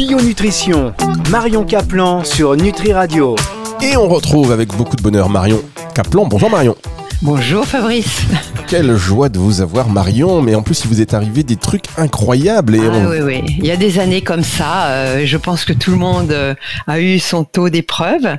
Bio 0.00 0.18
Nutrition, 0.18 0.94
Marion 1.30 1.62
Caplan 1.62 2.24
sur 2.24 2.56
Nutri 2.56 2.94
Radio. 2.94 3.36
Et 3.82 3.98
on 3.98 4.08
retrouve 4.08 4.50
avec 4.50 4.74
beaucoup 4.74 4.96
de 4.96 5.02
bonheur 5.02 5.28
Marion 5.28 5.60
Caplan. 5.94 6.24
Bonjour 6.24 6.48
Marion. 6.48 6.74
Bonjour 7.20 7.66
Fabrice. 7.66 8.22
Quelle 8.66 8.96
joie 8.96 9.28
de 9.28 9.38
vous 9.38 9.60
avoir 9.60 9.90
Marion, 9.90 10.40
mais 10.40 10.54
en 10.54 10.62
plus 10.62 10.84
il 10.84 10.88
vous 10.88 11.02
est 11.02 11.12
arrivé 11.12 11.42
des 11.42 11.56
trucs 11.56 11.84
incroyables. 11.98 12.76
Et 12.76 12.80
ah, 12.82 13.10
Oui, 13.10 13.18
oui, 13.20 13.42
il 13.58 13.66
y 13.66 13.70
a 13.70 13.76
des 13.76 13.98
années 13.98 14.22
comme 14.22 14.42
ça, 14.42 14.86
euh, 14.86 15.26
je 15.26 15.36
pense 15.36 15.66
que 15.66 15.74
tout 15.74 15.90
le 15.90 15.98
monde 15.98 16.32
euh, 16.32 16.54
a 16.86 16.98
eu 16.98 17.18
son 17.18 17.44
taux 17.44 17.68
d'épreuve. 17.68 18.38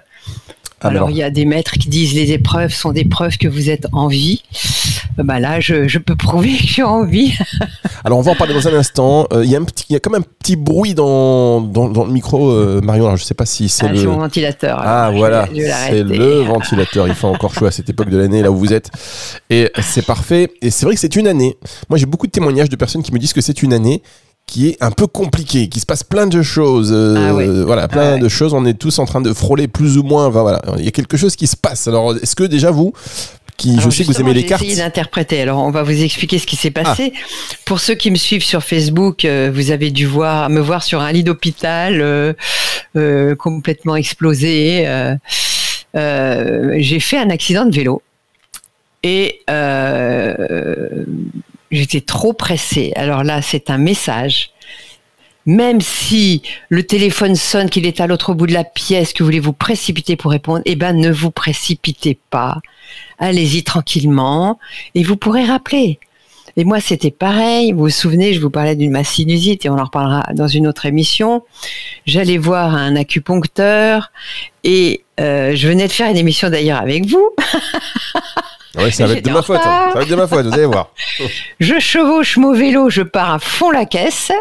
Alors, 0.84 1.12
il 1.12 1.18
y 1.18 1.22
a 1.22 1.30
des 1.30 1.46
maîtres 1.46 1.74
qui 1.74 1.90
disent 1.90 2.16
les 2.16 2.32
épreuves 2.32 2.74
sont 2.74 2.92
des 2.92 3.06
preuves 3.06 3.38
que 3.38 3.48
vous 3.48 3.70
êtes 3.70 3.86
en 3.92 4.08
vie. 4.08 4.42
Euh, 5.20 5.24
bah 5.24 5.40
là, 5.40 5.60
je, 5.60 5.98
peux 5.98 6.16
prouver 6.16 6.50
que 6.50 6.64
je 6.64 6.74
suis 6.74 6.84
en 6.84 7.06
vie. 7.06 7.34
Alors, 8.04 8.18
on 8.20 8.22
va 8.22 8.32
en 8.32 8.36
parler 8.36 8.54
dans 8.54 8.68
un 8.68 8.74
instant. 8.74 9.28
Euh, 9.34 9.44
il 9.44 9.52
y 9.52 9.56
a 9.56 9.60
un 9.60 9.64
petit, 9.64 9.86
il 9.90 9.94
y 9.94 9.96
a 9.96 10.00
comme 10.00 10.16
un 10.16 10.22
petit 10.22 10.56
bruit 10.56 10.94
dans, 10.94 11.62
dans, 11.62 12.06
le 12.06 12.12
micro, 12.12 12.50
euh, 12.50 12.82
Marion. 12.82 13.06
Alors, 13.06 13.18
je 13.18 13.24
sais 13.24 13.34
pas 13.34 13.46
si 13.46 13.70
c'est 13.70 13.88
ah, 13.88 13.92
le. 13.92 14.04
mon 14.04 14.18
ventilateur. 14.18 14.82
Ah 14.84 15.12
voilà, 15.14 15.48
c'est 15.90 16.04
le 16.04 16.42
ventilateur. 16.42 17.08
Il 17.08 17.14
fait 17.14 17.28
encore 17.28 17.54
chaud 17.54 17.66
à 17.66 17.72
cette 17.72 17.90
époque 17.90 18.10
de 18.10 18.18
l'année 18.18 18.42
là 18.42 18.52
où 18.52 18.58
vous 18.58 18.74
êtes, 18.74 18.90
et 19.50 19.72
c'est 19.82 20.06
parfait. 20.06 20.52
Et 20.62 20.70
c'est 20.70 20.86
vrai 20.86 20.96
que 20.96 21.02
c'est 21.02 21.16
une 21.16 21.28
année. 21.28 21.58
Moi, 21.90 21.98
j'ai 21.98 22.06
beaucoup 22.06 22.28
de 22.28 22.32
témoignages 22.32 22.70
de 22.70 22.76
personnes 22.76 23.04
qui 23.04 23.14
me 23.14 23.20
disent 23.20 23.34
que 23.34 23.42
c'est 23.42 23.64
une 23.64 23.74
année 23.74 24.02
qui 24.52 24.68
est 24.68 24.78
un 24.84 24.92
peu 24.92 25.08
compliqué, 25.08 25.70
qui 25.70 25.80
se 25.80 25.86
passe 25.86 26.04
plein 26.04 26.28
de 26.28 26.42
choses. 26.42 26.92
Euh, 26.94 27.16
ah 27.18 27.66
voilà, 27.66 27.88
plein 27.88 28.16
ah 28.16 28.18
de 28.18 28.28
choses. 28.28 28.54
On 28.54 28.66
est 28.66 28.74
tous 28.74 29.00
en 29.00 29.06
train 29.06 29.22
de 29.22 29.34
frôler 29.34 29.70
plus 29.70 29.98
ou 29.98 30.04
moins. 30.04 30.30
voilà, 30.30 30.62
il 30.78 30.84
y 30.84 30.88
a 30.90 30.92
quelque 30.92 31.16
chose 31.16 31.38
qui 31.38 31.48
se 31.48 31.56
passe. 31.56 31.88
Alors, 31.88 32.16
est-ce 32.16 32.36
que 32.36 32.44
déjà 32.44 32.70
vous, 32.70 32.92
qui, 33.62 33.80
je 33.80 33.90
sais 33.90 34.04
que 34.04 34.12
vous 34.12 34.20
aimez 34.20 34.34
les 34.34 34.46
cartes. 34.46 34.66
d'interpréter. 34.76 35.42
Alors, 35.42 35.60
on 35.60 35.72
va 35.72 35.84
vous 35.84 36.04
expliquer 36.04 36.40
ce 36.40 36.48
qui 36.48 36.56
s'est 36.56 36.72
passé. 36.72 37.14
Ah. 37.16 37.20
Pour 37.66 37.80
ceux 37.80 37.96
qui 37.96 38.12
me 38.12 38.16
suivent 38.16 38.44
sur 38.44 38.64
Facebook, 38.64 39.26
euh, 39.26 39.52
vous 39.54 39.72
avez 39.72 39.92
dû 39.92 40.06
voir, 40.06 40.50
me 40.50 40.60
voir 40.60 40.84
sur 40.84 41.02
un 41.02 41.12
lit 41.12 41.24
d'hôpital 41.24 42.02
euh, 42.02 43.36
complètement 43.36 43.96
explosé. 43.96 44.86
J'ai 45.94 47.00
fait 47.00 47.18
un 47.18 47.30
accident 47.30 47.66
de 47.66 47.76
vélo 47.76 48.02
et 49.04 49.42
j'étais 51.72 52.02
trop 52.02 52.34
pressée. 52.34 52.92
Alors 52.96 53.24
là, 53.24 53.42
c'est 53.42 53.70
un 53.70 53.78
message. 53.78 54.52
Même 55.46 55.82
si 55.82 56.44
le 56.70 56.84
téléphone 56.84 57.36
sonne, 57.36 57.70
qu'il 57.70 57.86
est 57.86 58.00
à 58.00 58.08
l'autre 58.08 58.34
bout 58.34 58.48
de 58.48 58.54
la 58.54 58.64
pièce, 58.64 59.14
que 59.14 59.24
vous 59.24 59.28
voulez 59.28 59.40
vous 59.40 59.54
précipiter 59.54 60.16
pour 60.16 60.32
répondre, 60.32 60.62
eh 60.66 60.76
ben, 60.76 60.94
ne 60.94 61.12
vous 61.12 61.32
précipitez 61.32 62.18
pas. 62.30 62.60
Allez-y 63.18 63.64
tranquillement 63.64 64.60
et 64.96 65.04
vous 65.04 65.18
pourrez 65.18 65.46
rappeler. 65.46 66.00
Et 66.58 66.66
moi, 66.66 66.80
c'était 66.82 67.12
pareil. 67.12 67.72
Vous 67.72 67.80
vous 67.80 67.90
souvenez, 67.90 68.34
je 68.34 68.42
vous 68.42 68.50
parlais 68.50 68.76
d'une 68.76 68.92
ma 68.92 69.04
sinusite 69.04 69.66
et 69.66 69.70
on 69.70 69.78
en 69.78 69.86
reparlera 69.86 70.28
dans 70.34 70.48
une 70.48 70.68
autre 70.68 70.86
émission. 70.86 71.44
J'allais 72.06 72.38
voir 72.38 72.76
un 72.76 72.96
acupuncteur 72.96 74.12
et 74.64 75.04
euh, 75.20 75.56
je 75.56 75.68
venais 75.68 75.88
de 75.88 75.92
faire 75.92 76.10
une 76.10 76.18
émission 76.18 76.50
d'ailleurs 76.50 76.82
avec 76.82 77.06
vous. 77.06 77.32
Oui, 78.78 78.92
ça 78.92 79.06
va 79.06 79.14
être 79.16 79.26
de 79.26 79.32
ma 79.32 79.42
faute. 79.42 79.60
Hein. 79.66 79.90
Ça 79.90 79.96
va 79.96 80.04
être 80.04 80.10
de 80.10 80.16
ma 80.16 80.28
faute, 80.28 80.46
vous 80.46 80.54
allez 80.54 80.66
voir. 80.66 80.94
je 81.60 81.78
chevauche 81.80 82.38
mon 82.38 82.54
vélo, 82.54 82.90
je 82.90 83.02
pars 83.02 83.32
à 83.34 83.40
fond 83.40 83.70
la 83.70 83.86
caisse 83.86 84.32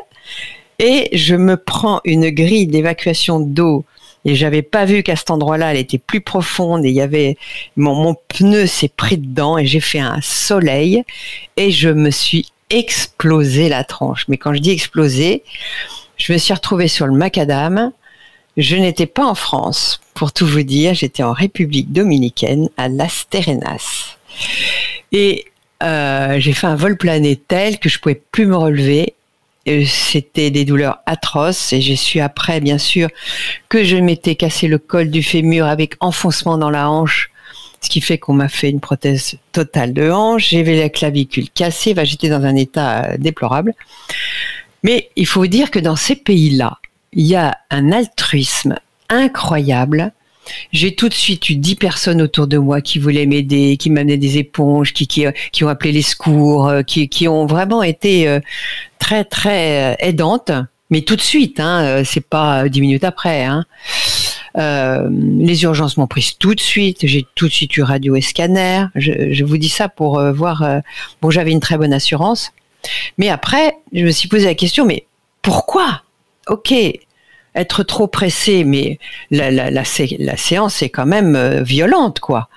et 0.80 1.10
je 1.12 1.36
me 1.36 1.56
prends 1.56 2.00
une 2.04 2.30
grille 2.30 2.66
d'évacuation 2.66 3.38
d'eau. 3.38 3.84
Et 4.24 4.34
j'avais 4.34 4.62
pas 4.62 4.84
vu 4.84 5.02
qu'à 5.02 5.16
cet 5.16 5.30
endroit-là, 5.30 5.72
elle 5.72 5.78
était 5.78 5.98
plus 5.98 6.20
profonde 6.20 6.84
et 6.84 6.88
il 6.88 6.94
y 6.94 7.00
avait 7.00 7.36
mon, 7.76 8.16
pneu 8.28 8.66
s'est 8.66 8.88
pris 8.88 9.18
dedans 9.18 9.56
et 9.56 9.66
j'ai 9.66 9.80
fait 9.80 10.00
un 10.00 10.20
soleil 10.22 11.04
et 11.56 11.70
je 11.70 11.88
me 11.88 12.10
suis 12.10 12.46
explosé 12.70 13.68
la 13.68 13.84
tranche. 13.84 14.24
Mais 14.28 14.36
quand 14.36 14.54
je 14.54 14.60
dis 14.60 14.70
explosé, 14.70 15.42
je 16.16 16.32
me 16.32 16.38
suis 16.38 16.52
retrouvée 16.52 16.88
sur 16.88 17.06
le 17.06 17.14
macadam. 17.14 17.92
Je 18.56 18.76
n'étais 18.76 19.06
pas 19.06 19.24
en 19.24 19.34
France, 19.34 20.00
pour 20.14 20.32
tout 20.32 20.46
vous 20.46 20.62
dire, 20.62 20.92
j'étais 20.92 21.22
en 21.22 21.32
République 21.32 21.92
dominicaine 21.92 22.68
à 22.76 22.88
Las 22.88 23.26
Terrenas. 23.30 24.16
Et 25.12 25.46
euh, 25.82 26.38
j'ai 26.38 26.52
fait 26.52 26.66
un 26.66 26.76
vol 26.76 26.96
plané 26.96 27.36
tel 27.36 27.78
que 27.78 27.88
je 27.88 27.98
pouvais 27.98 28.20
plus 28.30 28.46
me 28.46 28.56
relever. 28.56 29.14
C'était 29.66 30.50
des 30.50 30.64
douleurs 30.64 31.00
atroces 31.06 31.72
et 31.72 31.80
j'ai 31.80 31.96
su 31.96 32.20
après, 32.20 32.60
bien 32.60 32.78
sûr, 32.78 33.08
que 33.68 33.84
je 33.84 33.96
m'étais 33.96 34.34
cassé 34.34 34.68
le 34.68 34.78
col 34.78 35.10
du 35.10 35.22
fémur 35.22 35.66
avec 35.66 35.94
enfoncement 36.00 36.58
dans 36.58 36.70
la 36.70 36.90
hanche, 36.90 37.30
ce 37.80 37.88
qui 37.88 38.00
fait 38.00 38.18
qu'on 38.18 38.32
m'a 38.32 38.48
fait 38.48 38.70
une 38.70 38.80
prothèse 38.80 39.36
totale 39.52 39.92
de 39.92 40.10
hanche. 40.10 40.50
J'avais 40.50 40.78
la 40.78 40.88
clavicule 40.88 41.50
cassée, 41.50 41.94
j'étais 42.04 42.28
dans 42.28 42.44
un 42.44 42.56
état 42.56 43.04
euh, 43.04 43.16
déplorable. 43.18 43.74
Mais 44.82 45.10
il 45.16 45.26
faut 45.26 45.46
dire 45.46 45.70
que 45.70 45.78
dans 45.78 45.96
ces 45.96 46.16
pays-là, 46.16 46.78
il 47.12 47.26
y 47.26 47.36
a 47.36 47.58
un 47.70 47.92
altruisme 47.92 48.76
incroyable 49.08 50.12
j'ai 50.72 50.94
tout 50.94 51.08
de 51.08 51.14
suite 51.14 51.48
eu 51.50 51.56
dix 51.56 51.74
personnes 51.74 52.22
autour 52.22 52.46
de 52.46 52.58
moi 52.58 52.80
qui 52.80 52.98
voulaient 52.98 53.26
m'aider, 53.26 53.76
qui 53.76 53.90
m'amenaient 53.90 54.16
des 54.16 54.38
éponges, 54.38 54.92
qui, 54.92 55.26
ont 55.62 55.68
appelé 55.68 55.92
les 55.92 56.02
secours, 56.02 56.68
euh, 56.68 56.82
qui, 56.82 57.28
ont 57.28 57.46
vraiment 57.46 57.82
été 57.82 58.28
euh, 58.28 58.40
très 58.98 59.24
très 59.24 59.92
euh, 59.92 59.96
aidantes. 59.98 60.52
Mais 60.90 61.02
tout 61.02 61.16
de 61.16 61.20
suite, 61.20 61.60
hein, 61.60 62.02
c'est 62.04 62.26
pas 62.26 62.68
dix 62.68 62.80
minutes 62.80 63.04
après. 63.04 63.44
Hein. 63.44 63.64
Les 64.56 65.62
urgences 65.62 65.96
m'ont 65.96 66.08
prise 66.08 66.36
tout 66.36 66.56
de 66.56 66.60
suite. 66.60 67.06
J'ai 67.06 67.24
tout 67.36 67.46
de 67.46 67.52
suite 67.52 67.76
eu 67.76 67.82
radio 67.82 68.16
et 68.16 68.20
scanner. 68.20 68.86
Je 68.96 69.44
vous 69.44 69.56
dis 69.56 69.68
ça 69.68 69.88
pour 69.88 70.20
voir. 70.32 70.64
bon, 71.22 71.30
j'avais 71.30 71.52
une 71.52 71.60
très 71.60 71.78
bonne 71.78 71.92
assurance. 71.92 72.50
Mais 73.18 73.28
après, 73.28 73.76
je 73.92 74.04
me 74.04 74.10
suis 74.10 74.28
posé 74.28 74.46
la 74.46 74.56
question, 74.56 74.84
mais 74.84 75.06
pourquoi? 75.42 76.02
Ok, 76.48 76.74
être 77.54 77.82
trop 77.82 78.06
pressé, 78.06 78.64
mais 78.64 78.98
la, 79.30 79.50
la, 79.50 79.70
la, 79.70 79.84
séance 79.84 80.82
est 80.82 80.88
quand 80.88 81.06
même 81.06 81.36
euh, 81.36 81.62
violente, 81.62 82.20
quoi. 82.20 82.48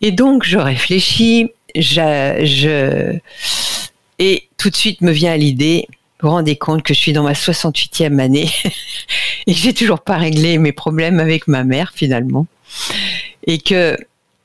Et 0.00 0.12
donc, 0.12 0.44
je 0.44 0.58
réfléchis, 0.58 1.50
et 4.18 4.48
tout 4.58 4.70
de 4.70 4.76
suite 4.76 5.00
me 5.00 5.10
vient 5.10 5.36
l'idée, 5.36 5.88
vous 6.20 6.28
vous 6.28 6.36
rendez 6.36 6.56
compte 6.56 6.82
que 6.82 6.94
je 6.94 6.98
suis 6.98 7.12
dans 7.12 7.24
ma 7.24 7.32
68e 7.32 8.18
année 8.18 8.48
et 9.46 9.52
j'ai 9.52 9.74
toujours 9.74 10.00
pas 10.00 10.16
réglé 10.16 10.58
mes 10.58 10.72
problèmes 10.72 11.20
avec 11.20 11.48
ma 11.48 11.64
mère, 11.64 11.92
finalement. 11.94 12.46
Et 13.46 13.58
que, 13.58 13.96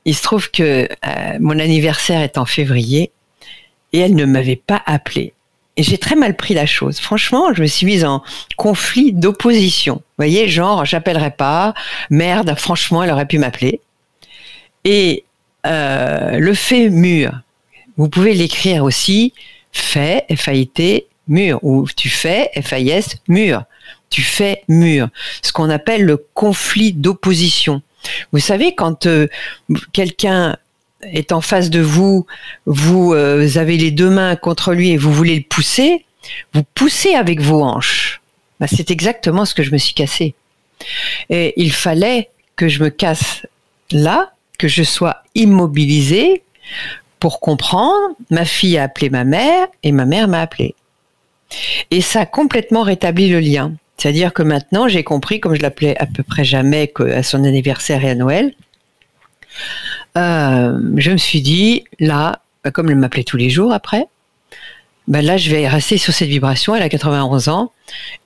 il 0.04 0.14
se 0.14 0.22
trouve 0.22 0.50
que 0.50 0.88
euh, 1.06 1.36
mon 1.40 1.58
anniversaire 1.58 2.20
est 2.20 2.38
en 2.38 2.44
février 2.44 3.12
et 3.92 3.98
elle 3.98 4.14
ne 4.14 4.24
m'avait 4.24 4.56
pas 4.56 4.82
appelé. 4.86 5.32
Et 5.80 5.82
j'ai 5.82 5.96
très 5.96 6.14
mal 6.14 6.36
pris 6.36 6.52
la 6.52 6.66
chose. 6.66 7.00
Franchement, 7.00 7.54
je 7.54 7.62
me 7.62 7.66
suis 7.66 7.86
mise 7.86 8.04
en 8.04 8.22
conflit 8.58 9.14
d'opposition. 9.14 9.94
Vous 9.94 10.14
voyez, 10.18 10.46
genre, 10.46 10.84
j'appellerai 10.84 11.30
pas. 11.30 11.72
Merde, 12.10 12.54
franchement, 12.58 13.02
elle 13.02 13.10
aurait 13.10 13.24
pu 13.24 13.38
m'appeler. 13.38 13.80
Et 14.84 15.24
euh, 15.66 16.38
le 16.38 16.52
fait 16.52 16.90
mur, 16.90 17.32
vous 17.96 18.10
pouvez 18.10 18.34
l'écrire 18.34 18.84
aussi 18.84 19.32
fait, 19.72 20.26
F-A-I-T, 20.30 21.06
mur, 21.28 21.58
ou 21.62 21.88
tu 21.96 22.10
fais, 22.10 22.50
F-A-I-S, 22.60 23.16
mur. 23.28 23.64
Tu 24.10 24.20
fais 24.20 24.64
mur. 24.68 25.08
Ce 25.40 25.50
qu'on 25.50 25.70
appelle 25.70 26.04
le 26.04 26.18
conflit 26.34 26.92
d'opposition. 26.92 27.80
Vous 28.32 28.38
savez, 28.38 28.74
quand 28.74 29.06
euh, 29.06 29.28
quelqu'un 29.94 30.58
est 31.02 31.32
en 31.32 31.40
face 31.40 31.70
de 31.70 31.80
vous, 31.80 32.26
vous 32.66 33.14
euh, 33.14 33.48
avez 33.56 33.76
les 33.76 33.90
deux 33.90 34.10
mains 34.10 34.36
contre 34.36 34.72
lui 34.72 34.90
et 34.90 34.96
vous 34.96 35.12
voulez 35.12 35.36
le 35.36 35.42
pousser, 35.42 36.04
vous 36.52 36.62
poussez 36.74 37.14
avec 37.14 37.40
vos 37.40 37.62
hanches. 37.62 38.20
Bah, 38.58 38.66
c'est 38.66 38.90
exactement 38.90 39.44
ce 39.44 39.54
que 39.54 39.62
je 39.62 39.72
me 39.72 39.78
suis 39.78 39.94
cassé. 39.94 40.34
Et 41.30 41.54
il 41.56 41.72
fallait 41.72 42.30
que 42.56 42.68
je 42.68 42.82
me 42.82 42.90
casse 42.90 43.46
là, 43.90 44.32
que 44.58 44.68
je 44.68 44.82
sois 44.82 45.22
immobilisé 45.34 46.42
pour 47.18 47.40
comprendre. 47.40 48.14
Ma 48.30 48.44
fille 48.44 48.76
a 48.78 48.84
appelé 48.84 49.10
ma 49.10 49.24
mère 49.24 49.66
et 49.82 49.92
ma 49.92 50.04
mère 50.04 50.28
m'a 50.28 50.42
appelé. 50.42 50.74
Et 51.90 52.00
ça 52.00 52.20
a 52.20 52.26
complètement 52.26 52.82
rétabli 52.82 53.28
le 53.28 53.40
lien. 53.40 53.72
C'est-à-dire 53.96 54.32
que 54.32 54.42
maintenant, 54.42 54.88
j'ai 54.88 55.04
compris, 55.04 55.40
comme 55.40 55.54
je 55.54 55.60
l'appelais 55.60 55.96
à 55.98 56.06
peu 56.06 56.22
près 56.22 56.44
jamais 56.44 56.92
à 57.14 57.22
son 57.22 57.44
anniversaire 57.44 58.04
et 58.04 58.10
à 58.10 58.14
Noël, 58.14 58.54
euh, 60.16 60.78
je 60.96 61.10
me 61.10 61.16
suis 61.16 61.40
dit, 61.40 61.84
là, 61.98 62.40
bah, 62.64 62.70
comme 62.70 62.90
elle 62.90 62.96
m'appelait 62.96 63.24
tous 63.24 63.36
les 63.36 63.50
jours 63.50 63.72
après, 63.72 64.06
bah, 65.08 65.22
là, 65.22 65.36
je 65.36 65.50
vais 65.50 65.66
rester 65.68 65.98
sur 65.98 66.12
cette 66.12 66.28
vibration. 66.28 66.74
Elle 66.74 66.82
a 66.82 66.88
91 66.88 67.48
ans 67.48 67.72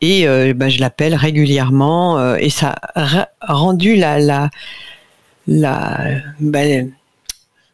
et 0.00 0.26
euh, 0.26 0.52
bah, 0.54 0.68
je 0.68 0.80
l'appelle 0.80 1.14
régulièrement 1.14 2.18
euh, 2.18 2.36
et 2.36 2.50
ça 2.50 2.74
a 2.94 3.28
rendu 3.40 3.96
la, 3.96 4.18
la, 4.18 4.50
la 5.46 6.00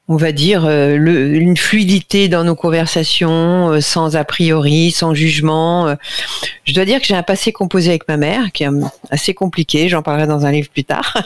on 0.09 0.17
va 0.17 0.33
dire, 0.33 0.69
une 0.69 1.57
fluidité 1.57 2.27
dans 2.27 2.43
nos 2.43 2.57
conversations, 2.57 3.81
sans 3.81 4.17
a 4.17 4.25
priori, 4.25 4.91
sans 4.91 5.15
jugement. 5.15 5.95
Je 6.65 6.75
dois 6.75 6.85
dire 6.85 7.01
que 7.01 7.07
j'ai 7.07 7.15
un 7.15 7.23
passé 7.23 7.53
composé 7.53 7.91
avec 7.91 8.09
ma 8.09 8.17
mère, 8.17 8.51
qui 8.51 8.65
est 8.65 8.69
assez 9.11 9.35
compliqué, 9.35 9.89
j'en 9.89 10.03
parlerai 10.03 10.27
dans 10.27 10.45
un 10.47 10.51
livre 10.51 10.69
plus 10.69 10.83
tard. 10.83 11.17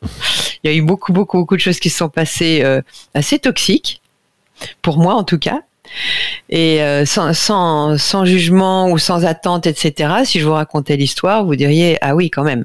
Il 0.62 0.70
y 0.70 0.74
a 0.74 0.76
eu 0.76 0.82
beaucoup, 0.82 1.12
beaucoup, 1.12 1.38
beaucoup 1.38 1.56
de 1.56 1.60
choses 1.60 1.80
qui 1.80 1.90
se 1.90 1.98
sont 1.98 2.08
passées 2.08 2.60
euh, 2.62 2.82
assez 3.14 3.38
toxiques, 3.38 4.00
pour 4.82 4.98
moi 4.98 5.14
en 5.14 5.24
tout 5.24 5.38
cas. 5.38 5.62
Et 6.48 6.82
euh, 6.82 7.04
sans, 7.04 7.32
sans, 7.32 7.98
sans, 7.98 8.24
jugement 8.24 8.90
ou 8.90 8.98
sans 8.98 9.24
attente, 9.24 9.66
etc., 9.66 10.12
si 10.24 10.40
je 10.40 10.46
vous 10.46 10.52
racontais 10.52 10.96
l'histoire, 10.96 11.44
vous 11.44 11.56
diriez 11.56 11.98
Ah 12.00 12.14
oui, 12.14 12.30
quand 12.30 12.44
même. 12.44 12.64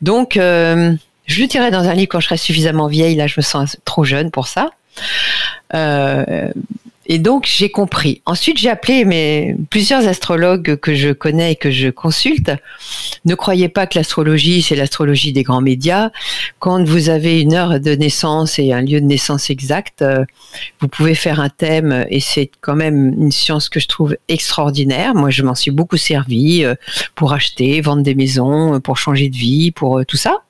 Donc, 0.00 0.36
euh, 0.36 0.92
je 1.26 1.40
le 1.40 1.46
dirais 1.46 1.70
dans 1.70 1.88
un 1.88 1.94
livre 1.94 2.08
quand 2.10 2.20
je 2.20 2.26
serai 2.26 2.36
suffisamment 2.36 2.86
vieille. 2.86 3.16
Là, 3.16 3.26
je 3.26 3.34
me 3.36 3.42
sens 3.42 3.76
trop 3.84 4.04
jeune 4.04 4.30
pour 4.30 4.48
ça. 4.48 4.70
Euh, 5.74 6.50
et 7.06 7.18
donc 7.18 7.46
j'ai 7.46 7.70
compris. 7.70 8.22
Ensuite 8.26 8.58
j'ai 8.58 8.70
appelé 8.70 9.04
mes 9.04 9.56
plusieurs 9.70 10.06
astrologues 10.06 10.76
que 10.76 10.94
je 10.94 11.10
connais 11.10 11.52
et 11.52 11.56
que 11.56 11.70
je 11.70 11.88
consulte. 11.88 12.52
Ne 13.24 13.34
croyez 13.34 13.68
pas 13.68 13.86
que 13.86 13.98
l'astrologie 13.98 14.62
c'est 14.62 14.76
l'astrologie 14.76 15.32
des 15.32 15.42
grands 15.42 15.60
médias. 15.60 16.10
Quand 16.60 16.84
vous 16.84 17.08
avez 17.08 17.40
une 17.40 17.54
heure 17.54 17.80
de 17.80 17.94
naissance 17.94 18.58
et 18.58 18.72
un 18.72 18.82
lieu 18.82 19.00
de 19.00 19.06
naissance 19.06 19.50
exact, 19.50 20.02
euh, 20.02 20.24
vous 20.80 20.88
pouvez 20.88 21.14
faire 21.14 21.40
un 21.40 21.48
thème 21.48 22.06
et 22.08 22.20
c'est 22.20 22.50
quand 22.60 22.76
même 22.76 23.14
une 23.20 23.32
science 23.32 23.68
que 23.68 23.80
je 23.80 23.88
trouve 23.88 24.16
extraordinaire. 24.28 25.14
Moi 25.14 25.30
je 25.30 25.42
m'en 25.42 25.56
suis 25.56 25.72
beaucoup 25.72 25.96
servi 25.96 26.64
euh, 26.64 26.74
pour 27.16 27.32
acheter, 27.32 27.80
vendre 27.80 28.02
des 28.02 28.14
maisons, 28.14 28.80
pour 28.80 28.96
changer 28.96 29.28
de 29.28 29.36
vie, 29.36 29.72
pour 29.72 29.98
euh, 29.98 30.04
tout 30.04 30.16
ça. 30.16 30.42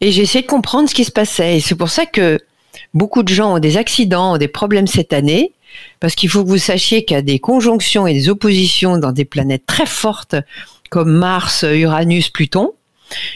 Et 0.00 0.10
j'ai 0.12 0.22
essayé 0.22 0.42
de 0.42 0.48
comprendre 0.48 0.88
ce 0.88 0.94
qui 0.94 1.04
se 1.04 1.12
passait 1.12 1.58
et 1.58 1.60
c'est 1.60 1.76
pour 1.76 1.90
ça 1.90 2.06
que 2.06 2.40
Beaucoup 2.94 3.22
de 3.22 3.28
gens 3.28 3.54
ont 3.54 3.58
des 3.58 3.76
accidents, 3.76 4.34
ont 4.34 4.38
des 4.38 4.48
problèmes 4.48 4.86
cette 4.86 5.12
année, 5.12 5.52
parce 6.00 6.14
qu'il 6.14 6.28
faut 6.28 6.44
que 6.44 6.48
vous 6.48 6.58
sachiez 6.58 7.04
qu'il 7.04 7.16
y 7.16 7.18
a 7.18 7.22
des 7.22 7.38
conjonctions 7.38 8.06
et 8.06 8.12
des 8.12 8.28
oppositions 8.28 8.98
dans 8.98 9.12
des 9.12 9.24
planètes 9.24 9.64
très 9.66 9.86
fortes 9.86 10.36
comme 10.90 11.10
Mars, 11.10 11.64
Uranus, 11.66 12.28
Pluton. 12.28 12.72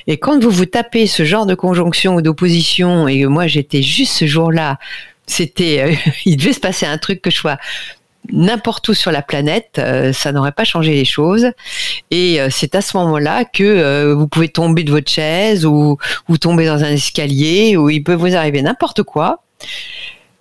Et 0.06 0.18
quand 0.18 0.42
vous 0.42 0.50
vous 0.50 0.66
tapez 0.66 1.06
ce 1.06 1.24
genre 1.24 1.46
de 1.46 1.54
conjonction 1.54 2.16
ou 2.16 2.22
d'opposition, 2.22 3.08
et 3.08 3.24
moi 3.26 3.46
j'étais 3.46 3.82
juste 3.82 4.12
ce 4.12 4.26
jour-là, 4.26 4.78
c'était, 5.26 5.80
euh, 5.80 6.10
il 6.24 6.36
devait 6.36 6.52
se 6.52 6.60
passer 6.60 6.86
un 6.86 6.98
truc 6.98 7.22
que 7.22 7.30
je 7.30 7.36
sois 7.36 7.58
n'importe 8.32 8.88
où 8.88 8.94
sur 8.94 9.12
la 9.12 9.22
planète, 9.22 9.76
euh, 9.78 10.12
ça 10.12 10.32
n'aurait 10.32 10.52
pas 10.52 10.64
changé 10.64 10.92
les 10.94 11.04
choses. 11.04 11.46
Et 12.10 12.40
euh, 12.40 12.48
c'est 12.50 12.74
à 12.74 12.80
ce 12.80 12.96
moment-là 12.96 13.44
que 13.44 14.12
vous 14.12 14.26
pouvez 14.26 14.48
tomber 14.48 14.82
de 14.82 14.90
votre 14.90 15.10
chaise 15.10 15.64
ou 15.64 15.96
tomber 16.40 16.66
dans 16.66 16.82
un 16.82 16.90
escalier 16.90 17.76
ou 17.76 17.88
il 17.88 18.02
peut 18.02 18.14
vous 18.14 18.34
arriver 18.34 18.62
n'importe 18.62 19.02
quoi. 19.02 19.44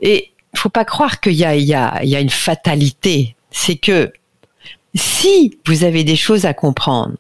Et 0.02 0.32
il 0.54 0.60
faut 0.60 0.70
pas 0.70 0.86
croire 0.86 1.20
qu'il 1.20 1.34
y, 1.34 1.44
a, 1.44 2.04
une 2.04 2.30
fatalité. 2.30 3.36
C'est 3.52 3.76
que 3.76 4.12
si 4.94 5.58
vous 5.66 5.84
avez 5.84 6.04
des 6.04 6.16
choses 6.16 6.46
à 6.46 6.54
comprendre, 6.54 7.16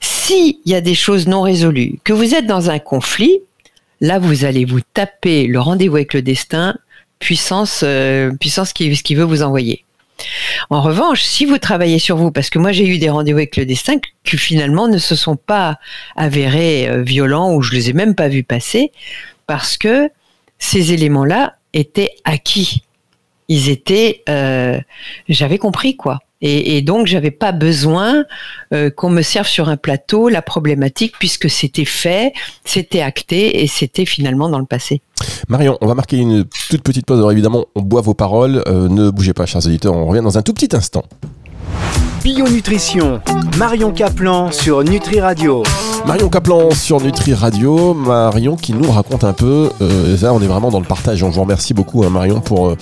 s'il 0.00 0.56
y 0.66 0.74
a 0.74 0.80
des 0.80 0.94
choses 0.94 1.26
non 1.26 1.42
résolues, 1.42 1.98
que 2.04 2.12
vous 2.12 2.34
êtes 2.34 2.46
dans 2.46 2.70
un 2.70 2.78
conflit, 2.78 3.40
là 4.00 4.18
vous 4.18 4.44
allez 4.44 4.64
vous 4.64 4.80
taper 4.80 5.46
le 5.46 5.60
rendez-vous 5.60 5.96
avec 5.96 6.14
le 6.14 6.22
destin, 6.22 6.76
puissance, 7.18 7.84
puissance 8.40 8.72
qui, 8.72 8.90
qui 9.02 9.14
veut 9.14 9.24
vous 9.24 9.42
envoyer. 9.42 9.86
En 10.70 10.80
revanche, 10.80 11.22
si 11.22 11.44
vous 11.44 11.58
travaillez 11.58 11.98
sur 11.98 12.16
vous, 12.16 12.30
parce 12.30 12.50
que 12.50 12.58
moi 12.58 12.72
j'ai 12.72 12.86
eu 12.86 12.98
des 12.98 13.10
rendez-vous 13.10 13.38
avec 13.38 13.56
le 13.56 13.66
destin 13.66 13.96
qui 14.24 14.36
finalement 14.36 14.88
ne 14.88 14.98
se 14.98 15.14
sont 15.14 15.36
pas 15.36 15.78
avérés 16.16 16.88
euh, 16.88 17.02
violents 17.02 17.54
ou 17.54 17.62
je 17.62 17.72
les 17.72 17.90
ai 17.90 17.92
même 17.92 18.14
pas 18.14 18.28
vus 18.28 18.42
passer, 18.42 18.92
parce 19.46 19.76
que 19.76 20.10
ces 20.58 20.92
éléments-là 20.92 21.56
étaient 21.72 22.10
acquis. 22.24 22.82
Ils 23.48 23.68
étaient, 23.68 24.22
euh, 24.28 24.78
j'avais 25.28 25.58
compris 25.58 25.96
quoi. 25.96 26.18
Et, 26.42 26.76
et 26.76 26.82
donc, 26.82 27.06
j'avais 27.06 27.30
pas 27.30 27.52
besoin 27.52 28.24
euh, 28.74 28.90
qu'on 28.90 29.08
me 29.08 29.22
serve 29.22 29.46
sur 29.46 29.70
un 29.70 29.78
plateau 29.78 30.28
la 30.28 30.42
problématique 30.42 31.14
puisque 31.18 31.48
c'était 31.48 31.86
fait, 31.86 32.34
c'était 32.64 33.00
acté 33.00 33.62
et 33.62 33.66
c'était 33.66 34.04
finalement 34.04 34.50
dans 34.50 34.58
le 34.58 34.66
passé. 34.66 35.00
Marion, 35.48 35.78
on 35.80 35.86
va 35.86 35.94
marquer 35.94 36.18
une 36.18 36.44
toute 36.44 36.82
petite 36.82 37.06
pause. 37.06 37.18
Alors 37.18 37.32
évidemment, 37.32 37.66
on 37.74 37.80
boit 37.80 38.02
vos 38.02 38.14
paroles. 38.14 38.62
Euh, 38.68 38.88
ne 38.88 39.08
bougez 39.10 39.32
pas, 39.32 39.46
chers 39.46 39.64
auditeurs. 39.66 39.94
On 39.94 40.06
revient 40.06 40.22
dans 40.22 40.36
un 40.36 40.42
tout 40.42 40.52
petit 40.52 40.76
instant. 40.76 41.04
Bio 42.26 42.48
Nutrition, 42.48 43.20
Marion 43.56 43.92
Caplan 43.92 44.50
sur 44.50 44.82
Nutri 44.82 45.20
Radio. 45.20 45.62
Marion 46.06 46.28
Caplan 46.28 46.72
sur 46.72 47.00
Nutri 47.00 47.34
Radio, 47.34 47.94
Marion 47.94 48.56
qui 48.56 48.72
nous 48.72 48.90
raconte 48.90 49.22
un 49.22 49.32
peu, 49.32 49.70
euh, 49.80 50.16
là 50.20 50.34
on 50.34 50.42
est 50.42 50.48
vraiment 50.48 50.72
dans 50.72 50.80
le 50.80 50.86
partage, 50.86 51.22
on 51.22 51.30
vous 51.30 51.42
remercie 51.42 51.72
beaucoup 51.72 52.02
hein, 52.02 52.10
Marion 52.10 52.40
pour, 52.40 52.66
euh, 52.66 52.76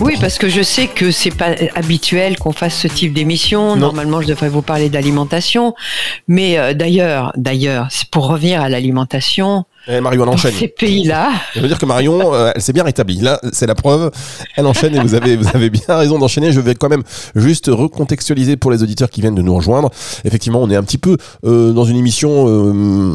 Oui 0.00 0.14
parce 0.18 0.38
que 0.38 0.48
je 0.48 0.62
sais 0.62 0.86
que 0.86 1.10
c'est 1.10 1.36
pas 1.36 1.50
habituel 1.74 2.38
qu'on 2.38 2.52
fasse 2.52 2.76
ce 2.76 2.88
type 2.88 3.12
d'émission, 3.12 3.76
normalement 3.76 4.22
je 4.22 4.28
devrais 4.28 4.48
vous 4.48 4.62
parler 4.62 4.88
d'alimentation, 4.88 5.74
mais 6.26 6.74
d'ailleurs, 6.74 7.34
d'ailleurs, 7.36 7.88
c'est 7.90 8.08
pour 8.08 8.26
revenir 8.26 8.62
à 8.62 8.70
l'alimentation, 8.70 9.66
Marion, 9.88 10.24
elle 10.24 10.28
enchaîne. 10.28 10.52
ces 10.52 10.68
pays-là. 10.68 11.30
Ça 11.54 11.60
veut 11.60 11.68
dire 11.68 11.78
que 11.78 11.86
Marion, 11.86 12.34
euh, 12.34 12.52
elle 12.54 12.60
s'est 12.60 12.74
bien 12.74 12.84
rétablie. 12.84 13.20
Là, 13.20 13.40
c'est 13.52 13.66
la 13.66 13.74
preuve. 13.74 14.10
Elle 14.56 14.66
enchaîne 14.66 14.94
et 14.94 15.00
vous 15.00 15.14
avez, 15.14 15.36
vous 15.36 15.48
avez 15.54 15.70
bien 15.70 15.82
raison 15.88 16.18
d'enchaîner. 16.18 16.52
Je 16.52 16.60
vais 16.60 16.74
quand 16.74 16.90
même 16.90 17.02
juste 17.34 17.70
recontextualiser 17.72 18.56
pour 18.56 18.70
les 18.70 18.82
auditeurs 18.82 19.08
qui 19.08 19.22
viennent 19.22 19.34
de 19.34 19.40
nous 19.40 19.54
rejoindre. 19.54 19.90
Effectivement, 20.24 20.60
on 20.60 20.68
est 20.68 20.76
un 20.76 20.82
petit 20.82 20.98
peu 20.98 21.16
euh, 21.44 21.72
dans 21.72 21.84
une 21.84 21.96
émission 21.96 22.46
euh, 22.48 23.14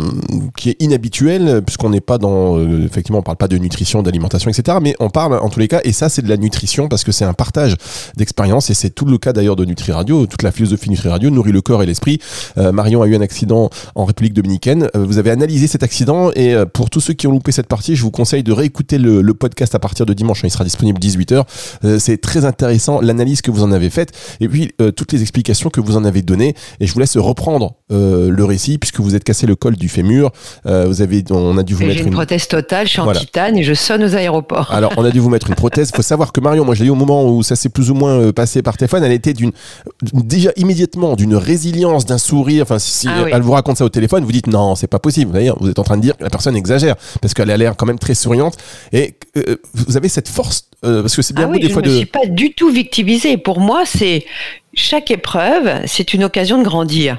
qui 0.57 0.71
est 0.71 0.81
inhabituelle 0.81 1.61
puisqu'on 1.63 1.91
n'est 1.91 2.01
pas 2.01 2.17
dans, 2.17 2.59
effectivement, 2.83 3.19
on 3.19 3.23
parle 3.23 3.37
pas 3.37 3.47
de 3.47 3.57
nutrition, 3.57 4.01
d'alimentation, 4.01 4.49
etc. 4.49 4.79
Mais 4.81 4.95
on 4.99 5.09
parle 5.09 5.37
en 5.37 5.49
tous 5.49 5.59
les 5.59 5.67
cas, 5.67 5.81
et 5.83 5.91
ça, 5.91 6.09
c'est 6.09 6.23
de 6.23 6.29
la 6.29 6.37
nutrition 6.37 6.87
parce 6.87 7.03
que 7.03 7.11
c'est 7.11 7.25
un 7.25 7.33
partage 7.33 7.75
d'expérience 8.17 8.71
et 8.71 8.73
c'est 8.73 8.89
tout 8.89 9.05
le 9.05 9.19
cas 9.19 9.31
d'ailleurs 9.31 9.55
de 9.55 9.65
Nutri 9.65 9.91
Radio. 9.91 10.25
Toute 10.25 10.41
la 10.41 10.51
philosophie 10.51 10.89
Nutri 10.89 11.09
Radio 11.09 11.29
nourrit 11.29 11.51
le 11.51 11.61
corps 11.61 11.83
et 11.83 11.85
l'esprit. 11.85 12.19
Marion 12.57 13.03
a 13.03 13.07
eu 13.07 13.15
un 13.15 13.21
accident 13.21 13.69
en 13.93 14.05
République 14.05 14.33
dominicaine. 14.33 14.89
vous 14.95 15.17
avez 15.17 15.29
analysé 15.29 15.67
cet 15.67 15.83
accident 15.83 16.31
et 16.35 16.55
pour 16.65 16.89
tous 16.89 17.01
ceux 17.01 17.13
qui 17.13 17.27
ont 17.27 17.31
loupé 17.31 17.51
cette 17.51 17.67
partie, 17.67 17.95
je 17.95 18.03
vous 18.03 18.11
conseille 18.11 18.43
de 18.43 18.51
réécouter 18.51 18.97
le, 18.97 19.33
podcast 19.33 19.73
à 19.73 19.79
partir 19.79 20.05
de 20.05 20.13
dimanche. 20.13 20.41
Il 20.43 20.51
sera 20.51 20.63
disponible 20.63 20.99
18h. 20.99 21.43
Euh, 21.83 21.97
c'est 21.99 22.17
très 22.17 22.45
intéressant 22.45 23.01
l'analyse 23.01 23.41
que 23.41 23.49
vous 23.49 23.63
en 23.63 23.71
avez 23.71 23.89
faite 23.89 24.11
et 24.39 24.47
puis 24.47 24.71
euh, 24.79 24.91
toutes 24.91 25.11
les 25.11 25.21
explications 25.21 25.69
que 25.69 25.81
vous 25.81 25.97
en 25.97 26.05
avez 26.05 26.21
données. 26.21 26.55
Et 26.79 26.85
je 26.85 26.93
vous 26.93 26.99
laisse 26.99 27.17
reprendre 27.17 27.73
euh, 27.91 28.29
le 28.29 28.45
récit 28.45 28.77
puisque 28.77 28.99
vous 28.99 29.15
êtes 29.15 29.23
cassé 29.23 29.47
le 29.47 29.55
col 29.55 29.75
du 29.75 29.89
fémur. 29.89 30.31
vous 30.65 31.01
avez, 31.01 31.23
on 31.31 31.57
a 31.57 31.63
dû 31.63 31.73
vous 31.73 31.85
mettre 31.85 32.05
une, 32.05 32.11
prothèse 32.11 32.47
totale. 32.47 32.85
Je 32.85 32.91
suis 32.91 32.99
en 32.99 33.11
titane 33.11 33.57
et 33.57 33.63
je 33.63 33.73
sonne 33.73 34.03
aux 34.03 34.15
aéroports. 34.15 34.71
Alors 34.71 34.93
on 34.97 35.05
a 35.05 35.11
dû 35.11 35.19
vous 35.19 35.29
mettre 35.29 35.49
une 35.49 35.55
prothèse. 35.55 35.89
Il 35.91 35.95
faut 35.95 36.03
savoir 36.03 36.31
que 36.31 36.39
Marion, 36.39 36.63
moi 36.63 36.75
je 36.75 36.81
l'ai 36.81 36.87
eu 36.87 36.91
au 36.91 36.95
moment 36.95 37.27
où 37.27 37.41
ça 37.43 37.55
s'est 37.55 37.69
plus 37.69 37.89
ou 37.89 37.95
moins 37.95 38.31
passé 38.31 38.61
par 38.61 38.77
téléphone. 38.77 39.03
Elle 39.03 39.11
était 39.11 39.33
d'une 39.33 39.51
déjà 40.13 40.51
immédiatement 40.57 41.15
d'une 41.15 41.35
résilience, 41.35 42.05
d'un 42.05 42.17
sourire. 42.17 42.63
Enfin, 42.63 42.79
si 42.79 43.07
ah 43.07 43.25
elle 43.31 43.41
vous 43.41 43.51
raconte 43.51 43.77
ça 43.77 43.85
au 43.85 43.89
téléphone, 43.89 44.23
vous 44.23 44.31
dites 44.31 44.47
non, 44.47 44.75
c'est 44.75 44.87
pas 44.87 44.99
possible. 44.99 45.31
D'ailleurs, 45.31 45.57
vous 45.59 45.69
êtes 45.69 45.79
en 45.79 45.83
train 45.83 45.97
de 45.97 46.01
dire 46.01 46.17
que 46.17 46.23
la 46.23 46.29
personne 46.29 46.42
exagère 46.53 46.95
parce 47.21 47.33
qu'elle 47.33 47.51
a 47.51 47.57
l'air 47.57 47.75
quand 47.75 47.85
même 47.85 47.99
très 47.99 48.15
souriante. 48.15 48.57
Et 48.91 49.15
euh, 49.37 49.57
vous 49.73 49.97
avez 49.97 50.09
cette 50.09 50.27
force 50.27 50.69
euh, 50.85 51.01
parce 51.01 51.15
que 51.15 51.21
c'est 51.21 51.35
bien 51.35 51.49
ah 51.53 51.57
des 51.57 51.69
fois 51.69 51.81
de. 51.81 51.87
Je 51.89 51.93
ne 51.93 51.97
suis 51.97 52.05
pas 52.05 52.25
du 52.25 52.53
tout 52.53 52.69
victimisée. 52.69 53.37
Pour 53.37 53.59
moi, 53.59 53.83
c'est 53.85 54.25
chaque 54.73 55.11
épreuve, 55.11 55.81
c'est 55.85 56.13
une 56.13 56.23
occasion 56.23 56.57
de 56.57 56.63
grandir. 56.63 57.17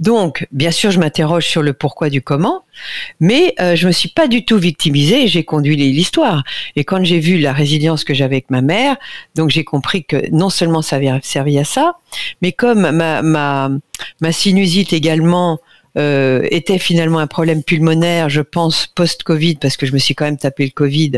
Donc, 0.00 0.46
bien 0.50 0.70
sûr, 0.70 0.90
je 0.90 0.98
m'interroge 0.98 1.46
sur 1.46 1.62
le 1.62 1.72
pourquoi 1.72 2.08
du 2.08 2.22
comment, 2.22 2.62
mais 3.20 3.54
euh, 3.60 3.76
je 3.76 3.86
me 3.86 3.92
suis 3.92 4.08
pas 4.08 4.26
du 4.26 4.44
tout 4.44 4.56
victimisée. 4.56 5.28
J'ai 5.28 5.44
conduit 5.44 5.76
l'histoire. 5.76 6.42
Et 6.76 6.84
quand 6.84 7.04
j'ai 7.04 7.20
vu 7.20 7.38
la 7.38 7.52
résilience 7.52 8.04
que 8.04 8.14
j'avais 8.14 8.36
avec 8.36 8.50
ma 8.50 8.62
mère, 8.62 8.96
donc 9.34 9.50
j'ai 9.50 9.64
compris 9.64 10.04
que 10.04 10.30
non 10.30 10.50
seulement 10.50 10.82
ça 10.82 10.96
avait 10.96 11.10
servi 11.22 11.58
à 11.58 11.64
ça, 11.64 11.96
mais 12.40 12.52
comme 12.52 12.90
ma, 12.90 13.22
ma, 13.22 13.70
ma 14.20 14.32
sinusite 14.32 14.92
également 14.92 15.60
euh, 15.98 16.46
était 16.50 16.78
finalement 16.78 17.18
un 17.18 17.26
problème 17.26 17.64
pulmonaire, 17.64 18.28
je 18.28 18.40
pense, 18.40 18.86
post-Covid, 18.86 19.56
parce 19.56 19.76
que 19.76 19.84
je 19.84 19.92
me 19.92 19.98
suis 19.98 20.14
quand 20.14 20.26
même 20.26 20.36
tapé 20.36 20.64
le 20.64 20.70
Covid 20.70 21.12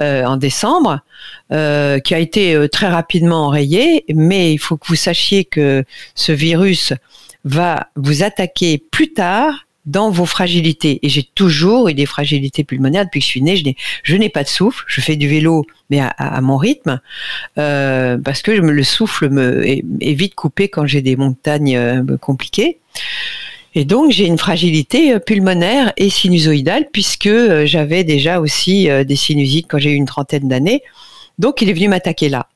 euh, 0.00 0.24
en 0.24 0.36
décembre, 0.36 1.00
euh, 1.52 2.00
qui 2.00 2.14
a 2.14 2.18
été 2.18 2.68
très 2.70 2.88
rapidement 2.88 3.46
enrayé, 3.46 4.04
mais 4.12 4.52
il 4.52 4.58
faut 4.58 4.76
que 4.76 4.88
vous 4.88 4.96
sachiez 4.96 5.44
que 5.44 5.84
ce 6.16 6.32
virus 6.32 6.92
va 7.44 7.88
vous 7.94 8.24
attaquer 8.24 8.82
plus 8.90 9.12
tard 9.12 9.66
dans 9.86 10.10
vos 10.10 10.26
fragilités. 10.26 10.98
Et 11.02 11.08
j'ai 11.08 11.22
toujours 11.22 11.88
eu 11.88 11.94
des 11.94 12.04
fragilités 12.04 12.64
pulmonaires 12.64 13.04
depuis 13.04 13.20
que 13.20 13.24
je 13.24 13.30
suis 13.30 13.42
née. 13.42 13.76
Je 14.02 14.16
n'ai 14.16 14.28
pas 14.28 14.42
de 14.42 14.48
souffle. 14.48 14.84
Je 14.86 15.00
fais 15.00 15.16
du 15.16 15.28
vélo, 15.28 15.64
mais 15.88 16.00
à, 16.00 16.40
mon 16.42 16.58
rythme, 16.58 17.00
parce 17.54 18.42
que 18.42 18.50
le 18.50 18.82
souffle 18.82 19.30
me 19.30 19.66
est, 19.66 20.14
vite 20.14 20.34
coupé 20.34 20.68
quand 20.68 20.86
j'ai 20.86 21.00
des 21.00 21.16
montagnes 21.16 22.04
compliquées. 22.20 22.80
Et 23.74 23.84
donc 23.84 24.10
j'ai 24.10 24.26
une 24.26 24.38
fragilité 24.38 25.14
euh, 25.14 25.18
pulmonaire 25.18 25.92
et 25.96 26.10
sinusoïdale 26.10 26.88
puisque 26.92 27.26
euh, 27.26 27.66
j'avais 27.66 28.04
déjà 28.04 28.40
aussi 28.40 28.90
euh, 28.90 29.04
des 29.04 29.16
sinusites 29.16 29.66
quand 29.68 29.78
j'ai 29.78 29.92
eu 29.92 29.96
une 29.96 30.06
trentaine 30.06 30.48
d'années. 30.48 30.82
Donc 31.38 31.62
il 31.62 31.68
est 31.68 31.74
venu 31.74 31.88
m'attaquer 31.88 32.28
là. 32.28 32.48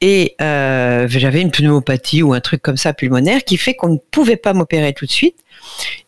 Et 0.00 0.36
j'avais 0.38 1.40
une 1.40 1.50
pneumopathie 1.50 2.22
ou 2.22 2.32
un 2.32 2.40
truc 2.40 2.62
comme 2.62 2.76
ça 2.76 2.92
pulmonaire 2.92 3.44
qui 3.44 3.56
fait 3.56 3.74
qu'on 3.74 3.88
ne 3.90 3.98
pouvait 4.10 4.36
pas 4.36 4.52
m'opérer 4.52 4.92
tout 4.92 5.06
de 5.06 5.10
suite. 5.10 5.36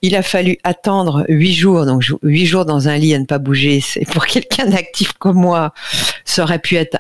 Il 0.03 0.15
a 0.15 0.23
fallu 0.23 0.59
attendre 0.63 1.25
huit 1.29 1.53
jours, 1.53 1.85
donc 1.85 2.05
huit 2.23 2.47
jours 2.47 2.65
dans 2.65 2.89
un 2.89 2.97
lit 2.97 3.15
à 3.15 3.19
ne 3.19 3.25
pas 3.25 3.39
bouger. 3.39 3.81
C'est 3.81 4.07
pour 4.07 4.27
quelqu'un 4.27 4.67
d'actif 4.67 5.13
comme 5.15 5.37
moi, 5.37 5.75
ça 6.25 6.43
aurait 6.43 6.59
pu 6.59 6.77
être 6.77 6.97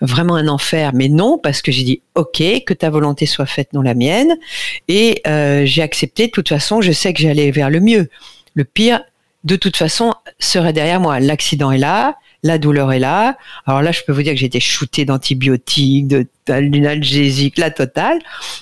vraiment 0.00 0.34
un 0.34 0.48
enfer, 0.48 0.92
mais 0.94 1.08
non 1.08 1.38
parce 1.38 1.62
que 1.62 1.72
j'ai 1.72 1.84
dit 1.84 2.02
ok, 2.14 2.42
que 2.66 2.74
ta 2.74 2.90
volonté 2.90 3.26
soit 3.26 3.46
faite, 3.46 3.72
non 3.72 3.82
la 3.82 3.94
mienne, 3.94 4.36
et 4.88 5.22
euh, 5.26 5.64
j'ai 5.64 5.82
accepté. 5.82 6.26
De 6.26 6.32
toute 6.32 6.48
façon, 6.48 6.80
je 6.80 6.92
sais 6.92 7.12
que 7.12 7.20
j'allais 7.20 7.50
vers 7.50 7.70
le 7.70 7.80
mieux. 7.80 8.08
Le 8.54 8.64
pire, 8.64 9.00
de 9.44 9.56
toute 9.56 9.76
façon, 9.76 10.14
serait 10.38 10.72
derrière 10.72 11.00
moi. 11.00 11.20
L'accident 11.20 11.70
est 11.70 11.78
là, 11.78 12.16
la 12.46 12.58
douleur 12.58 12.92
est 12.92 12.98
là. 12.98 13.36
Alors 13.66 13.82
là, 13.82 13.92
je 13.92 14.02
peux 14.06 14.12
vous 14.12 14.22
dire 14.22 14.32
que 14.32 14.38
j'ai 14.38 14.46
été 14.46 14.60
shootée 14.60 15.04
d'antibiotiques, 15.04 16.08
de 16.08 16.26
d'une 16.48 16.86
algésique, 16.86 17.58
la 17.58 17.70
totale. 17.70 18.18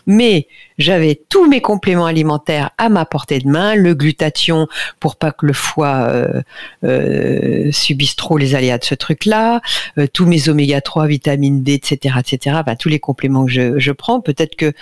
Mais 0.07 0.49
j'avais 0.79 1.21
tous 1.29 1.49
mes 1.49 1.61
compléments 1.61 2.07
alimentaires 2.07 2.71
à 2.79 2.89
ma 2.89 3.05
portée 3.05 3.39
de 3.39 3.49
main, 3.49 3.75
le 3.77 3.95
glutathion 3.95 4.67
pour 4.99 5.17
pas 5.17 5.31
que 5.31 5.47
le 5.47 5.53
foie 5.53 6.09
euh, 6.11 6.43
euh, 6.83 7.71
subisse 7.71 8.17
trop 8.17 8.39
les 8.39 8.55
aléas 8.55 8.79
de 8.79 8.85
ce 8.85 8.95
truc-là, 8.95 9.61
euh, 9.99 10.07
tous 10.13 10.27
mes 10.27 10.49
oméga 10.49 10.81
3, 10.81 11.07
vitamine 11.07 11.63
D, 11.63 11.75
etc., 11.75 12.17
etc. 12.19 12.61
Ben, 12.67 12.75
tous 12.75 12.89
les 12.89 12.99
compléments 12.99 13.45
que 13.45 13.53
je, 13.53 13.79
je 13.79 13.93
prends. 13.93 14.21
Peut-être 14.21 14.57
que 14.57 14.73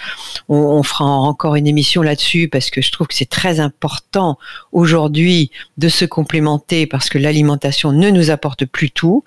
on, 0.48 0.82
fera 0.82 1.04
encore 1.04 1.54
une 1.54 1.66
émission 1.66 2.02
là-dessus 2.02 2.48
parce 2.48 2.70
que 2.70 2.82
je 2.82 2.90
trouve 2.90 3.06
que 3.06 3.14
c'est 3.14 3.28
très 3.28 3.60
important 3.60 4.38
aujourd'hui 4.72 5.50
de 5.78 5.88
se 5.88 6.04
complémenter 6.04 6.86
parce 6.86 7.08
que 7.08 7.18
l'alimentation 7.18 7.92
ne 7.92 8.10
nous 8.10 8.30
apporte 8.30 8.64
plus 8.64 8.90
tout. 8.90 9.22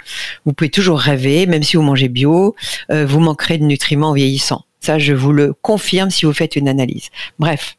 Vous 0.45 0.53
pouvez 0.53 0.69
toujours 0.69 0.99
rêver, 0.99 1.45
même 1.45 1.63
si 1.63 1.77
vous 1.77 1.83
mangez 1.83 2.09
bio, 2.09 2.55
vous 2.89 3.19
manquerez 3.19 3.57
de 3.57 3.63
nutriments 3.67 4.13
vieillissants. 4.13 4.65
Ça, 4.85 4.99
je 4.99 5.13
vous 5.13 5.31
le 5.31 5.53
confirme 5.53 6.11
si 6.11 6.25
vous 6.25 6.33
faites 6.33 6.55
une 6.55 6.67
analyse. 6.67 7.09
Bref. 7.39 7.75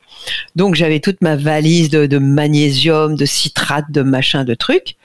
Donc, 0.56 0.74
j'avais 0.74 0.98
toute 0.98 1.22
ma 1.22 1.36
valise 1.36 1.88
de, 1.88 2.18
magnésium, 2.18 3.14
de 3.14 3.24
citrate, 3.24 3.84
de 3.90 4.02
machin, 4.02 4.42
de 4.44 4.54
trucs. 4.54 4.96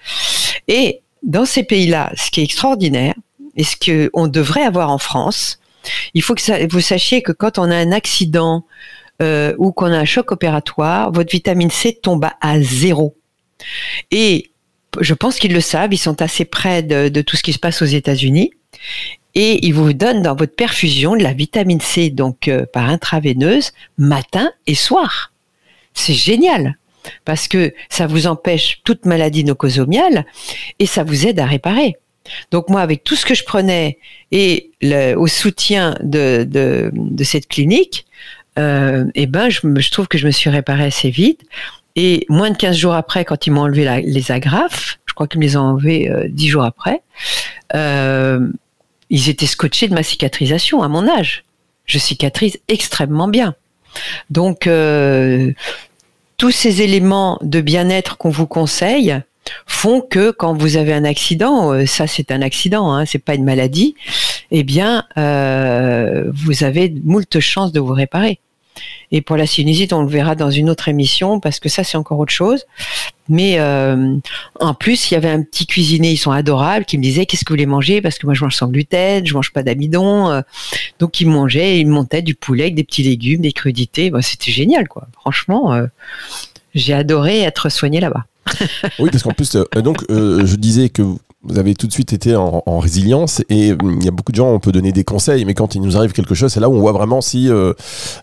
Et 0.67 1.01
dans 1.21 1.45
ces 1.45 1.63
pays-là, 1.63 2.11
ce 2.17 2.31
qui 2.31 2.41
est 2.41 2.43
extraordinaire, 2.43 3.13
et 3.55 3.63
ce 3.63 3.75
qu'on 3.75 4.27
devrait 4.27 4.63
avoir 4.63 4.89
en 4.89 4.97
France, 4.97 5.59
il 6.13 6.23
faut 6.23 6.33
que 6.33 6.71
vous 6.71 6.81
sachiez 6.81 7.21
que 7.21 7.31
quand 7.31 7.59
on 7.59 7.69
a 7.69 7.75
un 7.75 7.91
accident 7.91 8.65
euh, 9.21 9.53
ou 9.59 9.71
qu'on 9.71 9.91
a 9.91 9.97
un 9.97 10.05
choc 10.05 10.31
opératoire, 10.31 11.11
votre 11.11 11.31
vitamine 11.31 11.69
C 11.69 11.99
tombe 12.01 12.25
à 12.39 12.61
zéro. 12.61 13.15
Et 14.09 14.51
je 14.99 15.13
pense 15.13 15.37
qu'ils 15.37 15.53
le 15.53 15.61
savent, 15.61 15.93
ils 15.93 15.97
sont 15.97 16.21
assez 16.21 16.45
près 16.45 16.81
de, 16.81 17.09
de 17.09 17.21
tout 17.21 17.35
ce 17.37 17.43
qui 17.43 17.53
se 17.53 17.59
passe 17.59 17.83
aux 17.83 17.85
États-Unis 17.85 18.51
et 19.35 19.65
il 19.65 19.73
vous 19.73 19.93
donne 19.93 20.21
dans 20.21 20.35
votre 20.35 20.55
perfusion 20.55 21.15
de 21.15 21.23
la 21.23 21.33
vitamine 21.33 21.81
C 21.81 22.09
donc 22.09 22.47
euh, 22.47 22.65
par 22.71 22.89
intraveineuse 22.89 23.71
matin 23.97 24.51
et 24.67 24.75
soir. 24.75 25.31
C'est 25.93 26.13
génial 26.13 26.77
parce 27.25 27.47
que 27.47 27.73
ça 27.89 28.07
vous 28.07 28.27
empêche 28.27 28.81
toute 28.83 29.05
maladie 29.05 29.43
nocosomiale 29.43 30.25
et 30.79 30.85
ça 30.85 31.03
vous 31.03 31.25
aide 31.25 31.39
à 31.39 31.45
réparer. 31.45 31.97
Donc 32.51 32.69
moi, 32.69 32.81
avec 32.81 33.03
tout 33.03 33.15
ce 33.15 33.25
que 33.25 33.33
je 33.33 33.43
prenais 33.43 33.97
et 34.31 34.71
le, 34.81 35.15
au 35.15 35.27
soutien 35.27 35.97
de, 36.01 36.45
de, 36.47 36.91
de 36.93 37.23
cette 37.23 37.47
clinique, 37.47 38.05
euh, 38.59 39.05
eh 39.15 39.25
ben, 39.25 39.49
je, 39.49 39.59
je, 39.63 39.91
trouve 39.91 40.07
que 40.07 40.17
je 40.17 40.25
me 40.25 40.31
suis 40.31 40.49
réparé 40.49 40.85
assez 40.85 41.09
vite. 41.09 41.41
Et 41.95 42.25
moins 42.29 42.51
de 42.51 42.57
15 42.57 42.75
jours 42.75 42.93
après, 42.93 43.25
quand 43.25 43.47
ils 43.47 43.51
m'ont 43.51 43.61
enlevé 43.61 44.01
les 44.05 44.31
agrafes, 44.31 44.99
je 45.05 45.13
crois 45.13 45.27
qu'ils 45.27 45.39
me 45.39 45.45
les 45.45 45.57
ont 45.57 45.61
enlevés 45.61 46.09
euh, 46.09 46.27
10 46.29 46.47
jours 46.47 46.63
après, 46.63 47.01
euh, 47.75 48.47
ils 49.11 49.29
étaient 49.29 49.45
scotchés 49.45 49.87
de 49.87 49.93
ma 49.93 50.01
cicatrisation 50.01 50.81
à 50.81 50.87
mon 50.87 51.07
âge. 51.07 51.43
Je 51.85 51.99
cicatrise 51.99 52.57
extrêmement 52.69 53.27
bien. 53.27 53.53
Donc, 54.29 54.65
euh, 54.65 55.51
tous 56.37 56.51
ces 56.51 56.81
éléments 56.81 57.37
de 57.41 57.61
bien-être 57.61 58.17
qu'on 58.17 58.29
vous 58.29 58.47
conseille 58.47 59.21
font 59.67 60.01
que 60.01 60.31
quand 60.31 60.53
vous 60.53 60.77
avez 60.77 60.93
un 60.93 61.03
accident, 61.03 61.73
euh, 61.73 61.85
ça 61.85 62.07
c'est 62.07 62.31
un 62.31 62.41
accident, 62.41 62.93
hein, 62.93 63.05
c'est 63.05 63.19
pas 63.19 63.35
une 63.35 63.43
maladie, 63.43 63.95
eh 64.49 64.63
bien, 64.63 65.05
euh, 65.17 66.31
vous 66.33 66.63
avez 66.63 66.93
moult 67.03 67.39
chances 67.39 67.73
de 67.73 67.81
vous 67.81 67.93
réparer. 67.93 68.39
Et 69.11 69.21
pour 69.21 69.35
la 69.35 69.45
sinusite, 69.45 69.93
on 69.93 70.03
le 70.03 70.07
verra 70.07 70.35
dans 70.35 70.51
une 70.51 70.69
autre 70.69 70.87
émission 70.87 71.39
parce 71.39 71.59
que 71.59 71.69
ça, 71.69 71.83
c'est 71.83 71.97
encore 71.97 72.19
autre 72.19 72.31
chose. 72.31 72.65
Mais 73.27 73.59
euh, 73.59 74.15
en 74.59 74.73
plus, 74.73 75.11
il 75.11 75.13
y 75.13 75.17
avait 75.17 75.29
un 75.29 75.43
petit 75.43 75.65
cuisinier, 75.65 76.11
ils 76.11 76.17
sont 76.17 76.31
adorables, 76.31 76.85
qui 76.85 76.97
me 76.97 77.03
disait 77.03 77.25
qu'est-ce 77.25 77.45
que 77.45 77.49
vous 77.49 77.55
voulez 77.55 77.65
manger? 77.65 78.01
Parce 78.01 78.17
que 78.17 78.25
moi 78.25 78.33
je 78.33 78.43
mange 78.43 78.55
sans 78.55 78.67
gluten, 78.67 79.25
je 79.25 79.33
mange 79.33 79.51
pas 79.51 79.63
d'amidon. 79.63 80.29
Euh. 80.29 80.41
donc 80.99 81.19
il 81.21 81.27
mangeait, 81.27 81.79
il 81.79 81.87
montait 81.87 82.21
du 82.21 82.35
poulet 82.35 82.63
avec 82.63 82.75
des 82.75 82.83
petits 82.83 83.03
légumes, 83.03 83.41
des 83.41 83.53
crudités. 83.53 84.11
C'était 84.21 84.51
génial, 84.51 84.87
quoi. 84.87 85.07
Franchement, 85.13 85.73
euh, 85.73 85.85
j'ai 86.73 86.93
adoré 86.93 87.41
être 87.41 87.69
soigné 87.69 87.99
là-bas. 87.99 88.25
oui, 88.99 89.09
parce 89.11 89.23
qu'en 89.23 89.31
plus, 89.31 89.55
donc 89.75 90.03
je 90.09 90.55
disais 90.55 90.89
que 90.89 91.03
vous 91.43 91.57
avez 91.57 91.73
tout 91.73 91.87
de 91.87 91.91
suite 91.91 92.13
été 92.13 92.35
en, 92.35 92.79
résilience 92.79 93.41
et 93.49 93.73
hum, 93.73 93.97
il 93.99 94.05
y 94.05 94.07
a 94.07 94.11
beaucoup 94.11 94.31
de 94.31 94.37
gens, 94.37 94.51
on 94.51 94.59
peut 94.59 94.71
donner 94.71 94.91
des 94.91 95.03
conseils, 95.03 95.45
mais 95.45 95.53
quand 95.53 95.75
il 95.75 95.81
nous 95.81 95.97
arrive 95.97 96.13
quelque 96.13 96.35
chose, 96.35 96.51
c'est 96.51 96.59
là 96.59 96.69
où 96.69 96.75
on 96.75 96.79
voit 96.79 96.91
vraiment 96.91 97.21
si, 97.21 97.49
euh, 97.49 97.73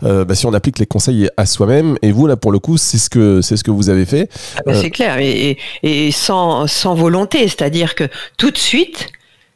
euh, 0.04 0.24
bah, 0.24 0.34
si 0.34 0.46
on 0.46 0.54
applique 0.54 0.78
les 0.78 0.86
conseils 0.86 1.28
à 1.36 1.46
soi-même. 1.46 1.96
Et 2.02 2.12
vous, 2.12 2.26
là, 2.26 2.36
pour 2.36 2.52
le 2.52 2.58
coup, 2.58 2.76
c'est 2.76 2.98
ce 2.98 3.10
que, 3.10 3.40
c'est 3.42 3.56
ce 3.56 3.64
que 3.64 3.70
vous 3.70 3.88
avez 3.88 4.06
fait. 4.06 4.30
Ah 4.56 4.62
bah, 4.66 4.74
c'est 4.74 4.90
clair, 4.90 5.18
et, 5.18 5.58
et 5.82 6.10
sans, 6.12 6.66
sans 6.66 6.94
volonté, 6.94 7.46
c'est-à-dire 7.48 7.94
que 7.94 8.04
tout 8.36 8.50
de 8.50 8.58
suite, 8.58 9.08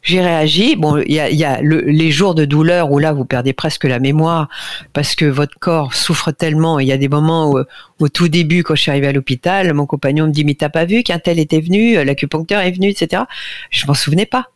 j'ai 0.02 0.20
réagi. 0.20 0.76
Bon, 0.76 0.98
il 0.98 1.12
y 1.12 1.44
a, 1.44 1.60
les 1.62 2.10
jours 2.10 2.34
de 2.34 2.44
douleur 2.44 2.90
où 2.90 2.98
là 2.98 3.12
vous 3.12 3.24
perdez 3.24 3.52
presque 3.52 3.84
la 3.84 3.98
mémoire 3.98 4.48
parce 4.92 5.14
que 5.14 5.24
votre 5.24 5.58
corps 5.58 5.94
souffre 5.94 6.32
tellement. 6.32 6.80
Il 6.80 6.88
y 6.88 6.92
a 6.92 6.96
des 6.96 7.08
moments 7.08 7.50
où, 7.50 7.60
au 8.00 8.08
tout 8.08 8.28
début, 8.28 8.62
quand 8.62 8.74
je 8.74 8.82
suis 8.82 8.90
arrivée 8.90 9.08
à 9.08 9.12
l'hôpital, 9.12 9.72
mon 9.72 9.86
compagnon 9.86 10.26
me 10.26 10.32
dit 10.32 10.44
mais 10.44 10.54
t'as 10.54 10.68
pas 10.68 10.84
vu 10.84 11.02
qu'un 11.02 11.18
tel 11.18 11.38
était 11.38 11.60
venu, 11.60 12.02
l'acupuncteur 12.04 12.60
est 12.60 12.72
venu, 12.72 12.88
etc. 12.88 13.22
Je 13.70 13.86
m'en 13.86 13.94
souvenais 13.94 14.26
pas. 14.26 14.48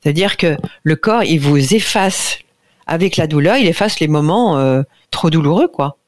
C'est-à-dire 0.00 0.36
que 0.36 0.56
le 0.82 0.96
corps, 0.96 1.24
il 1.24 1.38
vous 1.38 1.74
efface 1.74 2.38
avec 2.86 3.16
la 3.16 3.26
douleur, 3.26 3.56
il 3.56 3.66
efface 3.66 4.00
les 4.00 4.08
moments 4.08 4.58
euh, 4.58 4.82
trop 5.10 5.30
douloureux, 5.30 5.68
quoi. 5.68 5.98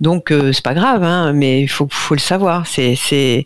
Donc 0.00 0.30
euh, 0.30 0.52
c'est 0.52 0.62
pas 0.64 0.74
grave, 0.74 1.02
hein, 1.02 1.32
mais 1.32 1.62
il 1.62 1.68
faut, 1.68 1.88
le 2.10 2.18
savoir. 2.18 2.66
C'est, 2.66 2.94
euh, 3.12 3.42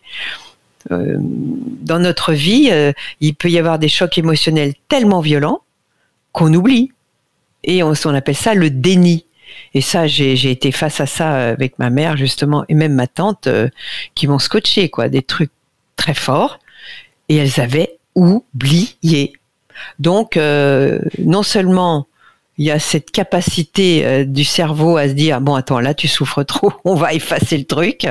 dans 1.19 1.99
notre 1.99 2.33
vie, 2.33 2.69
euh, 2.71 2.93
il 3.21 3.35
peut 3.35 3.51
y 3.51 3.59
avoir 3.59 3.79
des 3.79 3.89
chocs 3.89 4.17
émotionnels 4.19 4.75
tellement 4.89 5.21
violents 5.21 5.63
qu'on 6.33 6.53
oublie. 6.55 6.93
Et 7.65 7.83
on, 7.83 7.93
on, 8.05 8.15
appelle 8.15 8.37
ça 8.37 8.55
le 8.55 8.71
déni. 8.71 9.27
Et 9.75 9.81
ça, 9.81 10.07
j'ai 10.07 10.51
été 10.51 10.73
face 10.73 11.01
à 11.01 11.07
ça 11.07 11.51
avec 11.51 11.79
ma 11.79 11.91
mère, 11.91 12.17
justement, 12.17 12.65
et 12.69 12.75
même 12.75 12.95
ma 12.95 13.07
tante, 13.07 13.47
euh, 13.47 13.69
qui 14.15 14.27
m'ont 14.27 14.39
scotché, 14.39 14.89
quoi, 14.89 15.09
des 15.09 15.23
trucs 15.23 15.53
très 15.97 16.15
forts. 16.15 16.59
Et 17.29 17.37
elles 17.37 17.61
avaient 17.61 17.99
oublié. 18.15 19.33
Donc, 19.99 20.37
non 20.37 21.43
seulement 21.43 22.07
il 22.59 22.67
y 22.67 22.71
a 22.71 22.79
cette 22.79 23.11
capacité 23.11 24.27
du 24.27 24.45
cerveau 24.45 24.99
à 24.99 25.09
se 25.09 25.15
dire, 25.15 25.41
bon, 25.41 25.55
attends, 25.55 25.81
là, 25.81 25.95
tu 25.95 26.09
souffres 26.09 26.43
trop, 26.43 26.73
on 26.85 26.95
va 26.95 27.15
effacer 27.15 27.57
le 27.57 27.65
truc 27.65 28.07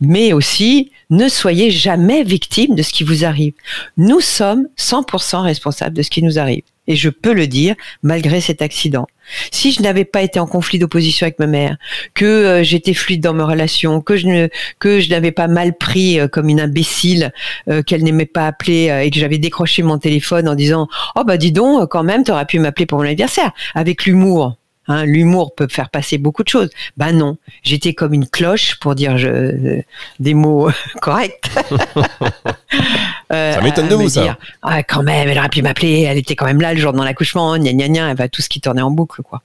mais 0.00 0.32
aussi 0.32 0.90
ne 1.10 1.28
soyez 1.28 1.70
jamais 1.70 2.22
victime 2.22 2.74
de 2.74 2.82
ce 2.82 2.92
qui 2.92 3.04
vous 3.04 3.24
arrive. 3.24 3.52
Nous 3.96 4.20
sommes 4.20 4.68
100% 4.78 5.42
responsables 5.42 5.96
de 5.96 6.02
ce 6.02 6.10
qui 6.10 6.22
nous 6.22 6.38
arrive. 6.38 6.62
Et 6.86 6.96
je 6.96 7.08
peux 7.08 7.32
le 7.32 7.46
dire 7.46 7.74
malgré 8.02 8.40
cet 8.40 8.62
accident. 8.62 9.06
Si 9.52 9.70
je 9.70 9.82
n'avais 9.82 10.04
pas 10.04 10.22
été 10.22 10.40
en 10.40 10.46
conflit 10.46 10.78
d'opposition 10.78 11.24
avec 11.24 11.38
ma 11.38 11.46
mère, 11.46 11.76
que 12.14 12.24
euh, 12.24 12.62
j'étais 12.64 12.94
fluide 12.94 13.22
dans 13.22 13.34
mes 13.34 13.44
relations, 13.44 14.00
que 14.00 14.16
je 14.16 14.26
ne, 14.26 14.48
que 14.80 14.98
je 14.98 15.08
n'avais 15.10 15.30
pas 15.30 15.46
mal 15.46 15.76
pris 15.76 16.18
euh, 16.18 16.26
comme 16.26 16.48
une 16.48 16.60
imbécile, 16.60 17.32
euh, 17.68 17.82
qu'elle 17.82 18.02
n'aimait 18.02 18.26
pas 18.26 18.46
appeler 18.48 19.02
et 19.04 19.10
que 19.10 19.20
j'avais 19.20 19.38
décroché 19.38 19.84
mon 19.84 19.98
téléphone 19.98 20.48
en 20.48 20.56
disant 20.56 20.88
oh 21.14 21.22
bah 21.24 21.36
dis 21.36 21.52
donc 21.52 21.88
quand 21.90 22.02
même 22.02 22.24
t'aurais 22.24 22.46
pu 22.46 22.58
m'appeler 22.58 22.86
pour 22.86 22.98
mon 22.98 23.04
anniversaire 23.04 23.52
avec 23.74 24.04
l'humour. 24.04 24.56
Hein, 24.90 25.04
l'humour 25.04 25.54
peut 25.54 25.68
faire 25.70 25.88
passer 25.88 26.18
beaucoup 26.18 26.42
de 26.42 26.48
choses. 26.48 26.68
Ben 26.96 27.12
non, 27.12 27.36
j'étais 27.62 27.94
comme 27.94 28.12
une 28.12 28.26
cloche 28.26 28.74
pour 28.80 28.96
dire 28.96 29.18
je, 29.18 29.82
des 30.18 30.34
mots 30.34 30.68
corrects. 31.00 31.48
euh, 33.32 33.54
ça 33.54 33.60
m'étonne 33.60 33.86
de 33.86 33.94
vous 33.94 34.08
ça. 34.08 34.36
Ah, 34.62 34.82
quand 34.82 35.04
même, 35.04 35.28
elle 35.28 35.38
aurait 35.38 35.48
pu 35.48 35.62
m'appeler. 35.62 36.00
Elle 36.02 36.18
était 36.18 36.34
quand 36.34 36.46
même 36.46 36.60
là 36.60 36.74
le 36.74 36.80
jour 36.80 36.92
de 36.92 36.98
mon 36.98 37.04
accouchement. 37.04 37.56
Gna 37.56 37.72
gna 37.72 37.88
gna. 37.88 38.14
va 38.14 38.28
tout 38.28 38.42
ce 38.42 38.48
qui 38.48 38.60
tournait 38.60 38.82
en 38.82 38.90
boucle 38.90 39.22
quoi. 39.22 39.42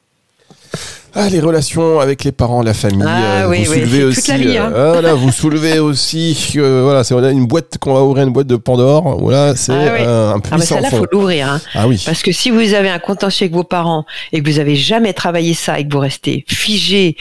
Ah, 1.18 1.30
les 1.30 1.40
relations 1.40 2.02
avec 2.02 2.26
les 2.26 2.34
parents, 2.34 2.62
la 2.62 2.74
famille. 2.74 3.06
Ah, 3.08 3.44
euh, 3.44 3.50
oui, 3.50 3.64
vous 3.64 3.74
soulevez 3.74 4.04
aussi. 4.04 4.20
Toute 4.20 4.28
la 4.28 4.38
vie, 4.38 4.58
hein. 4.58 4.70
euh, 4.76 4.92
voilà, 4.92 5.14
vous 5.14 5.32
soulevez 5.32 5.80
aussi. 5.80 6.38
Euh, 6.58 6.82
voilà, 6.84 7.06
c'est 7.06 7.16
une 7.16 7.48
boîte 7.48 7.78
qu'on 7.80 7.94
va 7.94 8.04
ouvrir, 8.04 8.28
une 8.28 8.34
boîte 8.34 8.48
de 8.48 8.58
Pandore. 8.58 9.18
Voilà, 9.22 9.56
c'est 9.56 9.72
ah, 9.72 9.94
oui. 9.94 10.04
un 10.04 10.40
puissant. 10.42 10.76
Ah, 10.76 10.82
mais 10.82 10.90
ça, 10.90 10.98
faut 10.98 11.08
l'ouvrir. 11.10 11.50
Hein. 11.50 11.62
Ah 11.74 11.88
oui. 11.88 12.04
Parce 12.06 12.22
que 12.22 12.34
si 12.34 12.52
vous 12.52 12.74
avez 12.74 12.90
un 12.90 13.00
contentieux 13.00 13.46
avec 13.46 13.54
vos 13.54 13.64
parents 13.64 14.06
et 14.34 14.44
que 14.44 14.50
vous 14.50 14.60
avez 14.60 14.76
jamais 14.76 15.14
travaillé 15.14 15.54
ça 15.54 15.80
et 15.80 15.88
que 15.88 15.94
vous 15.94 16.00
restez 16.00 16.44
figé 16.50 17.16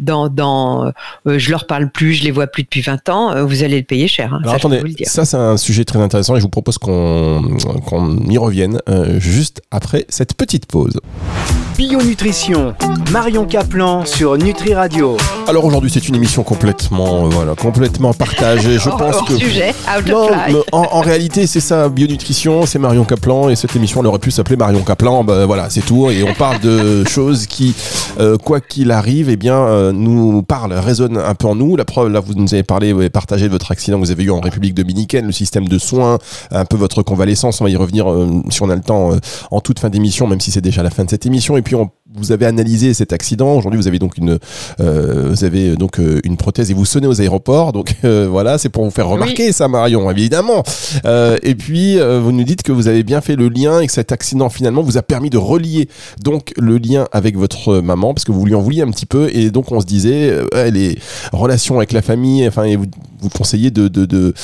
dans, 0.00 0.28
dans 0.28 0.92
je 1.24 1.50
leur 1.50 1.66
parle 1.66 1.88
plus, 1.88 2.14
je 2.14 2.24
les 2.24 2.32
vois 2.32 2.48
plus 2.48 2.64
depuis 2.64 2.80
20 2.80 3.08
ans, 3.08 3.46
vous 3.46 3.62
allez 3.62 3.78
le 3.78 3.84
payer 3.84 4.08
cher. 4.08 4.34
Hein. 4.34 4.40
Alors 4.42 4.54
ça, 4.54 4.56
attendez, 4.56 4.82
ça 5.04 5.24
c'est 5.24 5.36
un 5.36 5.56
sujet 5.56 5.84
très 5.84 6.00
intéressant 6.00 6.34
et 6.34 6.40
je 6.40 6.42
vous 6.42 6.50
propose 6.50 6.78
qu'on 6.78 7.56
qu'on 7.86 8.18
y 8.28 8.38
revienne 8.38 8.80
juste 9.18 9.62
après 9.70 10.04
cette 10.08 10.34
petite 10.34 10.66
pause. 10.66 10.98
Bio 11.76 12.00
Nutrition, 12.00 12.74
Marion 13.12 13.44
Caplan 13.44 14.06
sur 14.06 14.38
Nutri 14.38 14.72
Radio. 14.72 15.18
Alors 15.46 15.64
aujourd'hui 15.66 15.90
c'est 15.92 16.08
une 16.08 16.14
émission 16.14 16.42
complètement, 16.42 17.26
euh, 17.26 17.28
voilà, 17.28 17.54
complètement 17.54 18.14
partagée. 18.14 18.78
Je 18.78 18.88
pense 18.98 19.20
que 19.28 19.36
sujet, 19.36 19.74
out 19.96 20.06
non, 20.08 20.22
of 20.22 20.28
fly. 20.28 20.54
mais 20.54 20.58
en, 20.72 20.88
en 20.90 21.00
réalité 21.00 21.46
c'est 21.46 21.60
ça, 21.60 21.88
bionutrition, 21.90 22.64
c'est 22.64 22.78
Marion 22.78 23.04
Caplan 23.04 23.50
et 23.50 23.56
cette 23.56 23.76
émission 23.76 24.00
elle 24.00 24.06
aurait 24.06 24.18
pu 24.18 24.30
s'appeler 24.30 24.56
Marion 24.56 24.82
Caplan. 24.82 25.22
Ben 25.22 25.44
voilà, 25.44 25.68
c'est 25.68 25.82
tout 25.82 26.10
et 26.10 26.22
on 26.22 26.32
parle 26.32 26.60
de 26.60 27.04
choses 27.08 27.46
qui, 27.46 27.74
euh, 28.20 28.38
quoi 28.38 28.60
qu'il 28.60 28.90
arrive, 28.90 29.28
eh 29.28 29.36
bien 29.36 29.56
euh, 29.56 29.92
nous 29.92 30.42
parlent, 30.42 30.72
résonnent 30.72 31.18
un 31.18 31.34
peu 31.34 31.46
en 31.46 31.54
nous. 31.54 31.76
La 31.76 31.84
preuve, 31.84 32.08
là 32.08 32.20
vous 32.20 32.32
nous 32.34 32.54
avez 32.54 32.62
parlé, 32.62 32.94
vous 32.94 33.00
avez 33.00 33.10
partagé 33.10 33.46
de 33.46 33.52
votre 33.52 33.70
accident 33.70 33.98
que 33.98 34.04
vous 34.04 34.10
avez 34.10 34.24
eu 34.24 34.30
en 34.30 34.40
République 34.40 34.74
dominicaine, 34.74 35.26
le 35.26 35.32
système 35.32 35.68
de 35.68 35.78
soins, 35.78 36.18
un 36.50 36.64
peu 36.64 36.76
votre 36.78 37.02
convalescence. 37.02 37.60
On 37.60 37.64
va 37.64 37.70
y 37.70 37.76
revenir 37.76 38.10
euh, 38.10 38.42
si 38.48 38.62
on 38.62 38.70
a 38.70 38.74
le 38.74 38.80
temps 38.80 39.12
euh, 39.12 39.18
en 39.50 39.60
toute 39.60 39.78
fin 39.78 39.90
d'émission, 39.90 40.26
même 40.26 40.40
si 40.40 40.50
c'est 40.50 40.60
déjà 40.62 40.82
la 40.82 40.90
fin 40.90 41.04
de 41.04 41.10
cette 41.10 41.26
émission. 41.26 41.56
Et 41.56 41.65
puis 41.66 41.74
on, 41.74 41.90
vous 42.14 42.30
avez 42.30 42.46
analysé 42.46 42.94
cet 42.94 43.12
accident. 43.12 43.56
Aujourd'hui 43.56 43.80
vous 43.80 43.88
avez 43.88 43.98
donc 43.98 44.16
une, 44.18 44.38
euh, 44.78 45.30
vous 45.30 45.42
avez 45.42 45.74
donc 45.74 45.98
euh, 45.98 46.20
une 46.22 46.36
prothèse 46.36 46.70
et 46.70 46.74
vous 46.74 46.84
sonnez 46.84 47.08
aux 47.08 47.20
aéroports. 47.20 47.72
Donc 47.72 47.96
euh, 48.04 48.28
voilà, 48.30 48.56
c'est 48.56 48.68
pour 48.68 48.84
vous 48.84 48.92
faire 48.92 49.08
remarquer 49.08 49.50
ça, 49.50 49.66
Marion, 49.66 50.08
évidemment. 50.08 50.62
Euh, 51.04 51.36
et 51.42 51.56
puis 51.56 51.98
vous 51.98 52.30
nous 52.30 52.44
dites 52.44 52.62
que 52.62 52.70
vous 52.70 52.86
avez 52.86 53.02
bien 53.02 53.20
fait 53.20 53.34
le 53.34 53.48
lien 53.48 53.80
et 53.80 53.88
que 53.88 53.92
cet 53.92 54.12
accident 54.12 54.48
finalement 54.48 54.82
vous 54.82 54.96
a 54.96 55.02
permis 55.02 55.28
de 55.28 55.38
relier 55.38 55.88
donc 56.22 56.52
le 56.56 56.78
lien 56.78 57.08
avec 57.10 57.36
votre 57.36 57.78
maman 57.80 58.14
parce 58.14 58.24
que 58.24 58.30
vous 58.30 58.46
lui 58.46 58.54
en 58.54 58.60
vouliez 58.60 58.82
un 58.82 58.90
petit 58.92 59.06
peu 59.06 59.28
et 59.34 59.50
donc 59.50 59.72
on 59.72 59.80
se 59.80 59.86
disait 59.86 60.38
les 60.70 60.96
relations 61.32 61.78
avec 61.78 61.92
la 61.92 62.02
famille. 62.02 62.46
Enfin, 62.46 62.62
et 62.62 62.76
vous, 62.76 62.86
vous 63.18 63.28
conseillez 63.28 63.72
de, 63.72 63.88
de, 63.88 64.04
de 64.04 64.34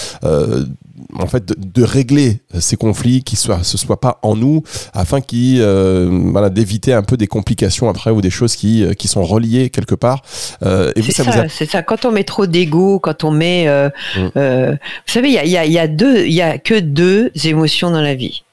en 1.18 1.26
fait 1.26 1.44
de, 1.44 1.54
de 1.58 1.82
régler 1.82 2.40
ces 2.58 2.76
conflits 2.76 3.22
qui 3.22 3.36
soient 3.36 3.62
ce 3.62 3.76
soit 3.76 4.00
pas 4.00 4.18
en 4.22 4.36
nous 4.36 4.62
afin 4.94 5.20
euh, 5.34 6.08
voilà 6.32 6.50
d'éviter 6.50 6.92
un 6.92 7.02
peu 7.02 7.16
des 7.16 7.26
complications 7.26 7.88
après 7.88 8.10
ou 8.10 8.20
des 8.20 8.30
choses 8.30 8.56
qui 8.56 8.84
euh, 8.84 8.94
qui 8.94 9.08
sont 9.08 9.22
reliées 9.22 9.70
quelque 9.70 9.94
part 9.94 10.22
euh, 10.62 10.92
et 10.96 11.02
C'est 11.02 11.12
ça, 11.12 11.28
a 11.28 11.32
ça, 11.32 11.48
c'est 11.48 11.66
ça. 11.66 11.82
Quand 11.82 12.04
on 12.04 12.12
met 12.12 12.24
trop 12.24 12.46
d'ego, 12.46 12.98
quand 12.98 13.24
on 13.24 13.30
met, 13.30 13.68
euh, 13.68 13.88
euh, 14.36 14.72
vous 14.72 15.12
savez, 15.12 15.28
il 15.28 15.34
y 15.34 15.56
a, 15.56 15.66
y 15.66 15.78
a 15.78 15.88
deux, 15.88 16.24
il 16.26 16.32
y 16.32 16.42
a 16.42 16.58
que 16.58 16.78
deux 16.78 17.30
émotions 17.44 17.90
dans 17.90 18.00
la 18.00 18.14
vie 18.14 18.44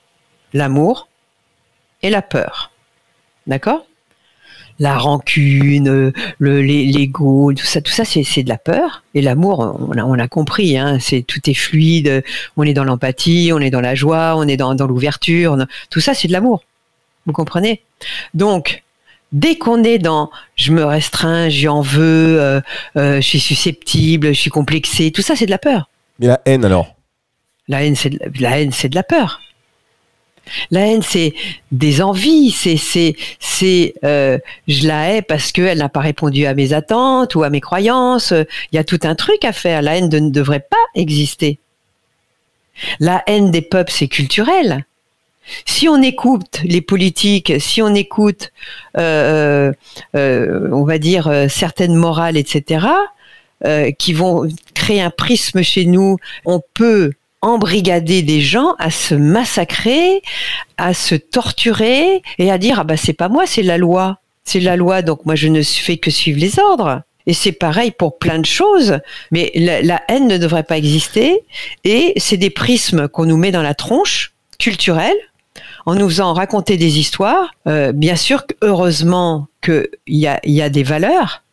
l'amour 0.54 1.08
et 2.02 2.10
la 2.10 2.22
peur. 2.22 2.72
D'accord? 3.48 3.86
La 4.80 4.98
rancune, 4.98 6.14
le, 6.40 6.62
l'ego, 6.62 7.54
tout 7.54 7.66
ça, 7.66 7.82
tout 7.82 7.92
ça, 7.92 8.06
c'est, 8.06 8.44
de 8.44 8.50
la 8.50 8.58
peur. 8.58 9.04
Et 9.14 9.22
l'amour, 9.22 9.78
on 9.90 9.98
a, 9.98 10.04
on 10.04 10.18
a 10.18 10.28
compris, 10.28 10.78
hein, 10.78 10.98
c'est 11.00 11.22
tout 11.22 11.50
est 11.50 11.54
fluide. 11.54 12.24
On 12.56 12.64
est 12.64 12.74
dans 12.74 12.86
l'empathie, 12.86 13.52
on 13.54 13.60
est 13.60 13.72
dans 13.72 13.82
la 13.82 13.96
joie, 13.96 14.36
on 14.38 14.48
est 14.48 14.58
dans, 14.58 14.76
dans 14.76 14.88
l'ouverture. 14.88 15.58
Tout 15.90 16.00
ça, 16.00 16.14
c'est 16.14 16.30
de 16.30 16.34
l'amour. 16.34 16.64
Vous 17.26 17.34
comprenez? 17.34 17.82
Donc, 18.34 18.84
dès 19.32 19.58
qu'on 19.58 19.84
est 19.84 20.00
dans 20.00 20.30
je 20.56 20.72
me 20.72 20.84
restreins, 20.84 21.50
j'en 21.50 21.82
veux, 21.82 22.42
euh, 22.42 22.62
euh, 22.98 23.16
je 23.16 23.28
suis 23.28 23.40
susceptible, 23.40 24.28
je 24.28 24.40
suis 24.40 24.50
complexé, 24.50 25.12
tout 25.12 25.22
ça 25.22 25.36
c'est 25.36 25.46
de 25.46 25.52
la 25.52 25.58
peur. 25.58 25.90
mais 26.20 26.28
la 26.28 26.42
haine 26.46 26.66
alors? 26.66 26.96
La 27.68 27.84
haine 27.84 27.96
c'est 27.96 28.10
de, 28.10 28.20
la 28.40 28.60
haine 28.60 28.72
c'est 28.72 28.90
de 28.90 28.96
la 28.96 29.04
peur. 29.04 29.42
La 30.72 30.88
haine 30.88 31.02
c'est 31.02 31.34
des 31.72 32.02
envies, 32.02 32.52
c'est 32.52 32.78
c'est 33.40 33.94
euh, 34.04 34.38
je 34.68 34.88
la 34.88 35.14
hais 35.14 35.22
parce 35.22 35.52
qu'elle 35.52 35.80
n'a 35.80 35.90
pas 35.90 36.00
répondu 36.00 36.46
à 36.46 36.54
mes 36.54 36.74
attentes 36.74 37.36
ou 37.36 37.44
à 37.44 37.50
mes 37.50 37.62
croyances. 37.62 38.34
Il 38.72 38.76
y 38.76 38.80
a 38.80 38.84
tout 38.84 39.00
un 39.04 39.16
truc 39.16 39.44
à 39.44 39.54
faire. 39.54 39.82
La 39.82 39.98
haine 39.98 40.10
ne 40.10 40.30
devrait 40.30 40.66
pas 40.70 40.78
exister. 40.96 41.60
La 43.00 43.24
haine 43.28 43.52
des 43.52 43.62
peuples 43.62 43.92
c'est 43.92 44.08
culturel. 44.08 44.86
Si 45.66 45.90
on 45.90 46.02
écoute 46.02 46.60
les 46.64 46.82
politiques, 46.82 47.54
si 47.60 47.82
on 47.82 47.96
écoute, 47.96 48.52
euh, 48.98 49.74
euh, 50.16 50.70
on 50.72 50.84
va 50.84 51.00
dire, 51.00 51.48
certaines 51.50 51.96
morales, 51.96 52.38
etc., 52.38 52.86
qui 53.98 54.14
vont 54.14 54.48
créer 54.74 55.02
un 55.02 55.10
prisme 55.10 55.62
chez 55.64 55.86
nous, 55.86 56.18
on 56.46 56.62
peut 56.76 57.12
embrigader 57.42 58.22
des 58.22 58.42
gens 58.42 58.76
à 58.80 58.92
se 58.92 59.16
massacrer, 59.16 60.22
à 60.78 60.94
se 60.94 61.16
torturer 61.16 62.22
et 62.38 62.52
à 62.52 62.58
dire 62.58 62.80
ah 62.80 62.84
bah 62.84 62.98
c'est 62.98 63.14
pas 63.14 63.30
moi, 63.30 63.46
c'est 63.46 63.64
la 63.64 63.78
loi, 63.78 64.20
c'est 64.44 64.60
la 64.60 64.76
loi, 64.76 65.02
donc 65.02 65.26
moi 65.26 65.36
je 65.36 65.48
ne 65.48 65.62
fais 65.62 65.98
que 65.98 66.12
suivre 66.12 66.40
les 66.40 66.60
ordres. 66.60 67.02
Et 67.26 67.34
c'est 67.34 67.52
pareil 67.52 67.92
pour 67.92 68.18
plein 68.18 68.40
de 68.40 68.46
choses, 68.46 69.00
mais 69.32 69.52
la, 69.54 70.02
haine 70.08 70.28
ne 70.28 70.38
devrait 70.38 70.64
pas 70.64 70.78
exister. 70.78 71.44
Et 71.84 72.14
c'est 72.18 72.38
des 72.38 72.50
prismes 72.50 73.08
qu'on 73.08 73.26
nous 73.26 73.38
met 73.38 73.52
dans 73.52 73.62
la 73.62 73.76
tronche 73.76 74.34
culturelle 74.58 75.18
en 75.86 75.94
nous 75.94 76.10
faisant 76.10 76.34
raconter 76.34 76.76
des 76.76 76.98
histoires. 76.98 77.52
Euh, 77.68 77.92
bien 77.92 78.16
sûr, 78.16 78.46
heureusement 78.64 79.48
qu'il 79.62 79.88
y 80.08 80.26
a, 80.26 80.40
y 80.44 80.62
a 80.62 80.70
des 80.70 80.82
valeurs. 80.82 81.44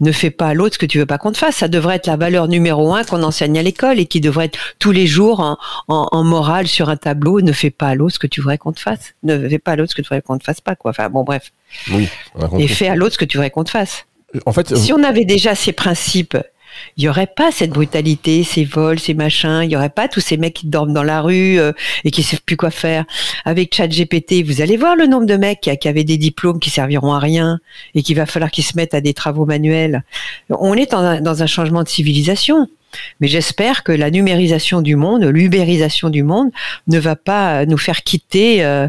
Ne 0.00 0.12
fais 0.12 0.30
pas 0.30 0.48
à 0.48 0.54
l'autre 0.54 0.74
ce 0.74 0.78
que 0.78 0.86
tu 0.86 0.98
veux 0.98 1.06
pas 1.06 1.18
qu'on 1.18 1.32
te 1.32 1.38
fasse. 1.38 1.56
Ça 1.56 1.68
devrait 1.68 1.96
être 1.96 2.06
la 2.06 2.16
valeur 2.16 2.48
numéro 2.48 2.94
un 2.94 3.04
qu'on 3.04 3.22
enseigne 3.22 3.58
à 3.58 3.62
l'école 3.62 3.98
et 4.00 4.06
qui 4.06 4.20
devrait 4.20 4.46
être 4.46 4.58
tous 4.78 4.90
les 4.92 5.06
jours 5.06 5.40
en, 5.40 5.56
en, 5.88 6.08
en 6.10 6.24
morale 6.24 6.66
sur 6.66 6.88
un 6.88 6.96
tableau. 6.96 7.40
Ne 7.40 7.52
fais 7.52 7.70
pas 7.70 7.88
à 7.88 7.94
l'autre 7.94 8.14
ce 8.14 8.18
que 8.18 8.26
tu 8.26 8.40
voudrais 8.40 8.58
qu'on 8.58 8.72
te 8.72 8.80
fasse. 8.80 9.14
Ne 9.22 9.48
fais 9.48 9.58
pas 9.58 9.72
à 9.72 9.76
l'autre 9.76 9.90
ce 9.90 9.96
que 9.96 10.02
tu 10.02 10.08
voudrais 10.08 10.22
qu'on 10.22 10.38
te 10.38 10.44
fasse 10.44 10.60
pas. 10.60 10.74
Quoi. 10.74 10.90
Enfin 10.90 11.08
bon, 11.08 11.22
bref. 11.22 11.52
oui 11.92 12.08
Et 12.58 12.68
fais 12.68 12.88
à 12.88 12.94
l'autre 12.96 13.14
ce 13.14 13.18
que 13.18 13.24
tu 13.24 13.36
voudrais 13.36 13.50
qu'on 13.50 13.64
te 13.64 13.70
fasse. 13.70 14.06
en 14.46 14.52
fait 14.52 14.74
Si 14.76 14.92
on 14.92 15.02
avait 15.02 15.24
déjà 15.24 15.54
ces 15.54 15.72
principes, 15.72 16.36
il 16.96 17.04
n'y 17.04 17.08
aurait 17.08 17.26
pas 17.26 17.50
cette 17.50 17.70
brutalité, 17.70 18.44
ces 18.44 18.64
vols, 18.64 18.98
ces 18.98 19.14
machins, 19.14 19.60
il 19.62 19.68
n'y 19.68 19.76
aurait 19.76 19.90
pas 19.90 20.08
tous 20.08 20.20
ces 20.20 20.36
mecs 20.36 20.54
qui 20.54 20.66
dorment 20.66 20.92
dans 20.92 21.02
la 21.02 21.20
rue 21.20 21.58
euh, 21.58 21.72
et 22.04 22.10
qui 22.10 22.20
ne 22.20 22.26
savent 22.26 22.42
plus 22.42 22.56
quoi 22.56 22.70
faire. 22.70 23.04
Avec 23.44 23.74
ChatGPT, 23.74 24.42
vous 24.44 24.60
allez 24.60 24.76
voir 24.76 24.96
le 24.96 25.06
nombre 25.06 25.26
de 25.26 25.36
mecs 25.36 25.60
qui, 25.60 25.88
avaient 25.88 26.04
des 26.04 26.18
diplômes 26.18 26.60
qui 26.60 26.70
serviront 26.70 27.12
à 27.12 27.18
rien 27.18 27.58
et 27.94 28.02
qu'il 28.02 28.16
va 28.16 28.26
falloir 28.26 28.50
qu'ils 28.50 28.64
se 28.64 28.76
mettent 28.76 28.94
à 28.94 29.00
des 29.00 29.14
travaux 29.14 29.46
manuels. 29.46 30.02
On 30.50 30.74
est 30.74 30.90
dans 30.90 30.98
un, 30.98 31.20
dans 31.20 31.42
un 31.42 31.46
changement 31.46 31.82
de 31.82 31.88
civilisation. 31.88 32.68
Mais 33.20 33.28
j'espère 33.28 33.82
que 33.82 33.92
la 33.92 34.10
numérisation 34.10 34.80
du 34.80 34.96
monde, 34.96 35.24
l'ubérisation 35.24 36.10
du 36.10 36.22
monde, 36.22 36.50
ne 36.86 36.98
va 36.98 37.16
pas 37.16 37.66
nous 37.66 37.78
faire 37.78 38.02
quitter 38.02 38.64
euh, 38.64 38.88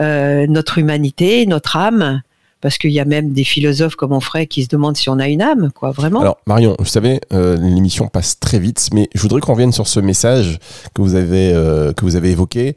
euh, 0.00 0.46
notre 0.48 0.78
humanité, 0.78 1.46
notre 1.46 1.76
âme, 1.76 2.22
parce 2.62 2.78
qu'il 2.78 2.92
y 2.92 3.00
a 3.00 3.04
même 3.04 3.32
des 3.32 3.44
philosophes 3.44 3.96
comme 3.96 4.12
on 4.12 4.20
ferait 4.20 4.46
qui 4.46 4.62
se 4.62 4.68
demandent 4.68 4.96
si 4.96 5.10
on 5.10 5.18
a 5.18 5.28
une 5.28 5.42
âme, 5.42 5.70
quoi, 5.74 5.90
vraiment. 5.90 6.20
Alors 6.20 6.38
Marion, 6.46 6.74
vous 6.78 6.86
savez, 6.86 7.20
euh, 7.34 7.56
l'émission 7.56 8.08
passe 8.08 8.40
très 8.40 8.58
vite, 8.58 8.88
mais 8.94 9.10
je 9.14 9.20
voudrais 9.20 9.40
qu'on 9.40 9.52
revienne 9.52 9.72
sur 9.72 9.86
ce 9.86 10.00
message 10.00 10.58
que 10.94 11.02
vous 11.02 11.14
avez 11.14 11.52
euh, 11.52 11.92
que 11.92 12.04
vous 12.06 12.16
avez 12.16 12.30
évoqué, 12.30 12.76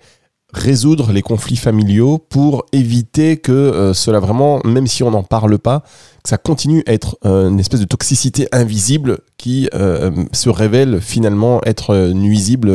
résoudre 0.56 1.12
les 1.12 1.22
conflits 1.22 1.58
familiaux 1.58 2.18
pour 2.18 2.66
éviter 2.72 3.38
que 3.38 3.52
euh, 3.52 3.94
cela 3.94 4.20
vraiment, 4.20 4.62
même 4.64 4.88
si 4.88 5.04
on 5.04 5.12
n'en 5.12 5.24
parle 5.24 5.60
pas, 5.60 5.82
que 6.24 6.30
ça 6.30 6.38
continue 6.38 6.84
à 6.88 6.94
être 6.94 7.18
euh, 7.26 7.50
une 7.50 7.60
espèce 7.60 7.82
de 7.82 7.86
toxicité 7.86 8.48
invisible 8.52 9.20
qui 9.38 9.70
euh, 9.74 10.12
se 10.32 10.50
révèle 10.50 11.02
finalement 11.02 11.62
être 11.66 12.12
nuisible 12.14 12.72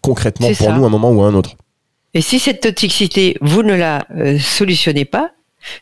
concrètement 0.00 0.48
pour 0.48 0.56
ça. 0.56 0.72
nous 0.72 0.84
à 0.84 0.86
un 0.86 0.90
moment 0.90 1.10
ou 1.10 1.22
à 1.22 1.26
un 1.26 1.34
autre. 1.34 1.56
Et 2.14 2.22
si 2.22 2.38
cette 2.38 2.60
toxicité, 2.60 3.36
vous 3.42 3.62
ne 3.62 3.74
la 3.74 4.06
solutionnez 4.38 5.04
pas, 5.04 5.32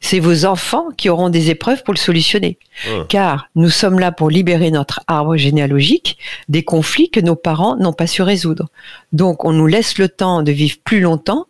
c'est 0.01 0.21
vos 0.21 0.45
enfants 0.45 0.89
qui 0.97 1.09
auront 1.09 1.31
des 1.31 1.51
épreuves 1.51 1.83
pour 1.83 1.95
le 1.95 1.99
solutionner. 1.99 2.59
Ouais. 2.87 3.05
Car 3.09 3.49
nous 3.55 3.71
sommes 3.71 3.99
là 3.99 4.13
pour 4.13 4.31
libérer 4.31 4.71
notre 4.71 5.01
arbre 5.07 5.37
généalogique 5.37 6.19
des 6.49 6.63
conflits 6.63 7.11
que 7.11 7.21
nos 7.21 7.37
parents 7.37 7.77
n'ont 7.77 7.93
pas 7.93 8.07
su 8.07 8.23
résoudre. 8.23 8.69
Donc 9.13 9.45
on 9.45 9.53
nous 9.53 9.67
laisse 9.67 9.99
le 9.99 10.09
temps 10.09 10.43
de 10.43 10.53
vivre 10.53 10.77
plus 10.85 11.01
longtemps 11.01 11.47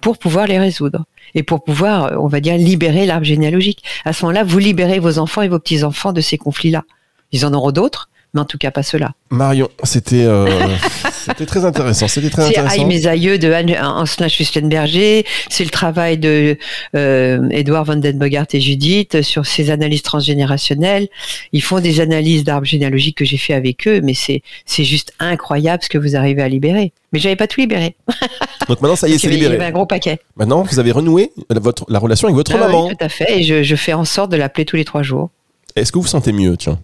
pour 0.00 0.18
pouvoir 0.18 0.46
les 0.46 0.58
résoudre 0.58 1.04
et 1.34 1.42
pour 1.42 1.62
pouvoir, 1.62 2.04
euh, 2.04 2.16
on 2.18 2.26
va 2.26 2.40
dire, 2.40 2.56
libérer 2.56 3.06
l'arbre 3.06 3.26
généalogique. 3.26 3.82
À 4.04 4.12
ce 4.12 4.24
moment-là, 4.24 4.44
vous 4.44 4.58
libérez 4.58 4.98
vos 4.98 5.18
enfants 5.18 5.42
et 5.42 5.48
vos 5.48 5.58
petits-enfants 5.58 6.12
de 6.12 6.20
ces 6.20 6.38
conflits-là. 6.38 6.84
Ils 7.32 7.46
en 7.46 7.52
auront 7.52 7.70
d'autres, 7.70 8.08
mais 8.34 8.40
en 8.40 8.44
tout 8.44 8.58
cas 8.58 8.70
pas 8.70 8.82
ceux-là. 8.82 9.12
Marion, 9.30 9.68
c'était 9.84 10.24
euh, 10.24 10.46
c'était 11.12 11.46
très 11.46 11.64
intéressant, 11.64 12.08
c'était 12.08 12.30
très 12.30 12.42
C'est 12.48 12.58
Aïe 12.58 12.64
intéressant. 12.66 12.86
mes 12.86 13.06
aïeux 13.06 13.38
de 13.38 13.50
Anne- 13.52 13.76
Ancelin 13.80 14.28
Schüstenberger, 14.28 15.24
c'est 15.48 15.64
le 15.64 15.70
travail 15.70 16.18
de 16.18 16.56
euh, 16.96 17.48
Edouard 17.50 17.84
Van 17.84 17.96
den 17.96 18.18
Bogart 18.18 18.46
et 18.52 18.60
Judith 18.60 19.22
sur 19.22 19.46
ces 19.46 19.70
analyses 19.70 20.02
transgénérationnelles. 20.02 21.08
Ils 21.52 21.62
font 21.62 21.80
des 21.80 22.00
analyses 22.00 22.44
d'arbres 22.44 22.66
généalogiques 22.66 23.16
que 23.18 23.24
j'ai 23.24 23.36
fait 23.38 23.54
avec 23.54 23.86
eux, 23.88 24.00
mais 24.02 24.14
c'est 24.14 24.42
c'est 24.66 24.84
juste 24.84 25.12
incroyable 25.18 25.82
ce 25.82 25.88
que 25.88 25.98
vous 25.98 26.16
arrivez 26.16 26.42
à 26.42 26.48
libérer. 26.48 26.92
Mais 27.12 27.18
j'avais 27.18 27.36
pas 27.36 27.46
tout 27.48 27.60
libéré. 27.60 27.96
Donc 28.68 28.80
maintenant 28.80 28.96
ça 28.96 29.08
y 29.08 29.12
est, 29.14 29.18
c'est 29.18 29.26
avait- 29.26 29.36
il 29.36 29.42
y 29.42 29.46
avait 29.46 29.54
libéré. 29.54 29.70
un 29.70 29.72
gros 29.72 29.86
paquet. 29.86 30.20
Maintenant, 30.36 30.62
vous 30.62 30.78
avez 30.78 30.92
renoué 30.92 31.32
la, 31.50 31.58
votre, 31.60 31.84
la 31.88 31.98
relation 31.98 32.28
avec 32.28 32.36
votre 32.36 32.52
Ah 32.54 32.58
oui, 32.60 32.66
maman. 32.72 32.88
tout 32.90 32.96
à 33.04 33.08
fait. 33.08 33.38
Et 33.38 33.42
je, 33.42 33.62
je 33.64 33.76
fais 33.76 33.92
en 33.92 34.04
sorte 34.04 34.30
de 34.30 34.36
l'appeler 34.36 34.64
tous 34.64 34.76
les 34.76 34.84
trois 34.84 35.02
jours. 35.02 35.30
Est-ce 35.76 35.90
que 35.92 35.98
vous 35.98 36.02
vous 36.02 36.08
sentez 36.08 36.32
mieux, 36.32 36.56
tiens? 36.56 36.78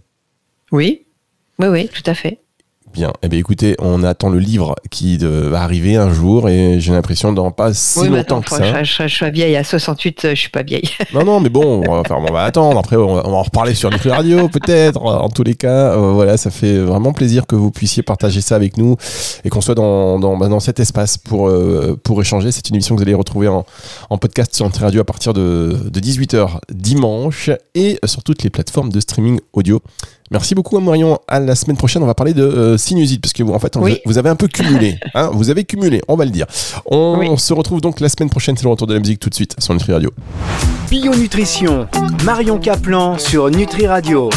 Oui, 0.72 1.02
oui, 1.59 1.66
oui, 1.69 1.88
tout 1.88 2.09
à 2.09 2.14
fait. 2.14 2.40
Bien. 2.97 3.12
Eh 3.23 3.29
bien, 3.29 3.38
écoutez, 3.38 3.77
on 3.79 4.03
attend 4.05 4.31
le 4.31 4.38
livre 4.38 4.75
qui 4.90 5.19
va 5.19 5.61
arriver 5.61 5.97
un 5.97 6.11
jour 6.11 6.49
et 6.49 6.81
j'ai 6.81 6.92
l'impression 6.92 7.31
d'en 7.31 7.51
pas 7.51 7.75
si 7.75 8.09
longtemps 8.09 8.40
que 8.40 8.49
ça. 8.49 8.83
Je, 8.85 8.90
je, 8.90 9.03
je, 9.07 9.14
suis 9.14 9.31
vieille 9.31 9.55
à 9.55 9.64
68, 9.64 10.29
je 10.31 10.35
suis 10.35 10.49
pas 10.49 10.62
vieille. 10.62 10.88
Non, 11.12 11.23
non, 11.23 11.40
mais 11.40 11.51
bon, 11.51 11.83
on 11.87 11.95
va, 11.95 12.03
faire, 12.05 12.19
on 12.19 12.33
va 12.33 12.45
attendre. 12.45 12.79
Après, 12.79 12.97
on 12.97 13.16
va, 13.16 13.27
en 13.27 13.42
reparler 13.42 13.75
sur 13.75 13.90
notre 13.90 14.09
radio, 14.09 14.49
peut-être. 14.53 15.03
En 15.03 15.29
tous 15.29 15.42
les 15.42 15.55
cas, 15.55 15.92
euh, 15.92 16.12
voilà, 16.12 16.38
ça 16.38 16.51
fait 16.51 16.79
vraiment 16.79 17.12
plaisir 17.12 17.47
que 17.47 17.55
vous 17.55 17.71
puissiez 17.71 18.03
partager 18.03 18.40
ça 18.40 18.57
avec 18.57 18.79
nous 18.79 18.97
et 19.45 19.51
qu'on 19.51 19.61
soit 19.61 19.75
dans, 19.75 20.19
dans, 20.19 20.38
bah, 20.38 20.49
dans, 20.49 20.61
cet 20.61 20.81
espace 20.81 21.19
pour, 21.19 21.49
euh, 21.49 22.01
pour 22.03 22.21
échanger. 22.23 22.51
C'est 22.51 22.69
une 22.71 22.77
émission 22.77 22.95
que 22.95 23.01
vous 23.01 23.07
allez 23.07 23.14
retrouver 23.14 23.49
en, 23.49 23.66
en 24.09 24.16
podcast 24.16 24.55
sur 24.55 24.64
Nutri 24.64 24.85
Radio 24.85 25.03
à 25.03 25.05
partir 25.05 25.35
de, 25.35 25.77
de 25.85 26.01
18h 26.01 26.61
dimanche 26.71 27.51
et 27.75 27.99
sur 28.07 28.23
toutes 28.23 28.42
les 28.42 28.49
plateformes 28.51 28.90
de 28.90 29.01
streaming 29.01 29.38
audio. 29.53 29.83
Merci 30.30 30.54
beaucoup, 30.54 30.78
Marion. 30.80 31.18
À 31.28 31.40
la 31.40 31.54
semaine 31.54 31.76
prochaine, 31.76 32.02
on 32.02 32.06
va 32.06 32.14
parler 32.14 32.34
de 32.34 32.42
euh, 32.42 32.78
sinusite, 32.78 33.20
parce 33.20 33.32
que 33.32 33.42
vous, 33.42 33.52
en 33.52 33.58
fait, 33.58 33.76
vous 34.04 34.18
avez 34.18 34.28
un 34.28 34.36
peu 34.36 34.48
cumulé. 34.48 34.98
Hein 35.14 35.30
vous 35.32 35.50
avez 35.50 35.64
cumulé, 35.64 36.02
on 36.08 36.16
va 36.16 36.24
le 36.24 36.30
dire. 36.30 36.46
On, 36.86 37.36
se 37.36 37.54
retrouve 37.54 37.80
donc 37.80 38.00
la 38.00 38.08
semaine 38.08 38.28
prochaine, 38.28 38.56
c'est 38.56 38.64
le 38.64 38.70
retour 38.70 38.86
de 38.86 38.94
la 38.94 39.00
musique 39.00 39.20
tout 39.20 39.30
de 39.30 39.34
suite 39.34 39.54
sur 39.58 39.72
Nutri 39.72 39.92
Radio. 39.92 40.10
Bio 40.90 41.14
Nutrition, 41.14 41.86
Marion 42.24 42.58
Caplan 42.58 43.18
sur 43.18 43.50
Nutri 43.50 43.86
Radio. 43.86 44.28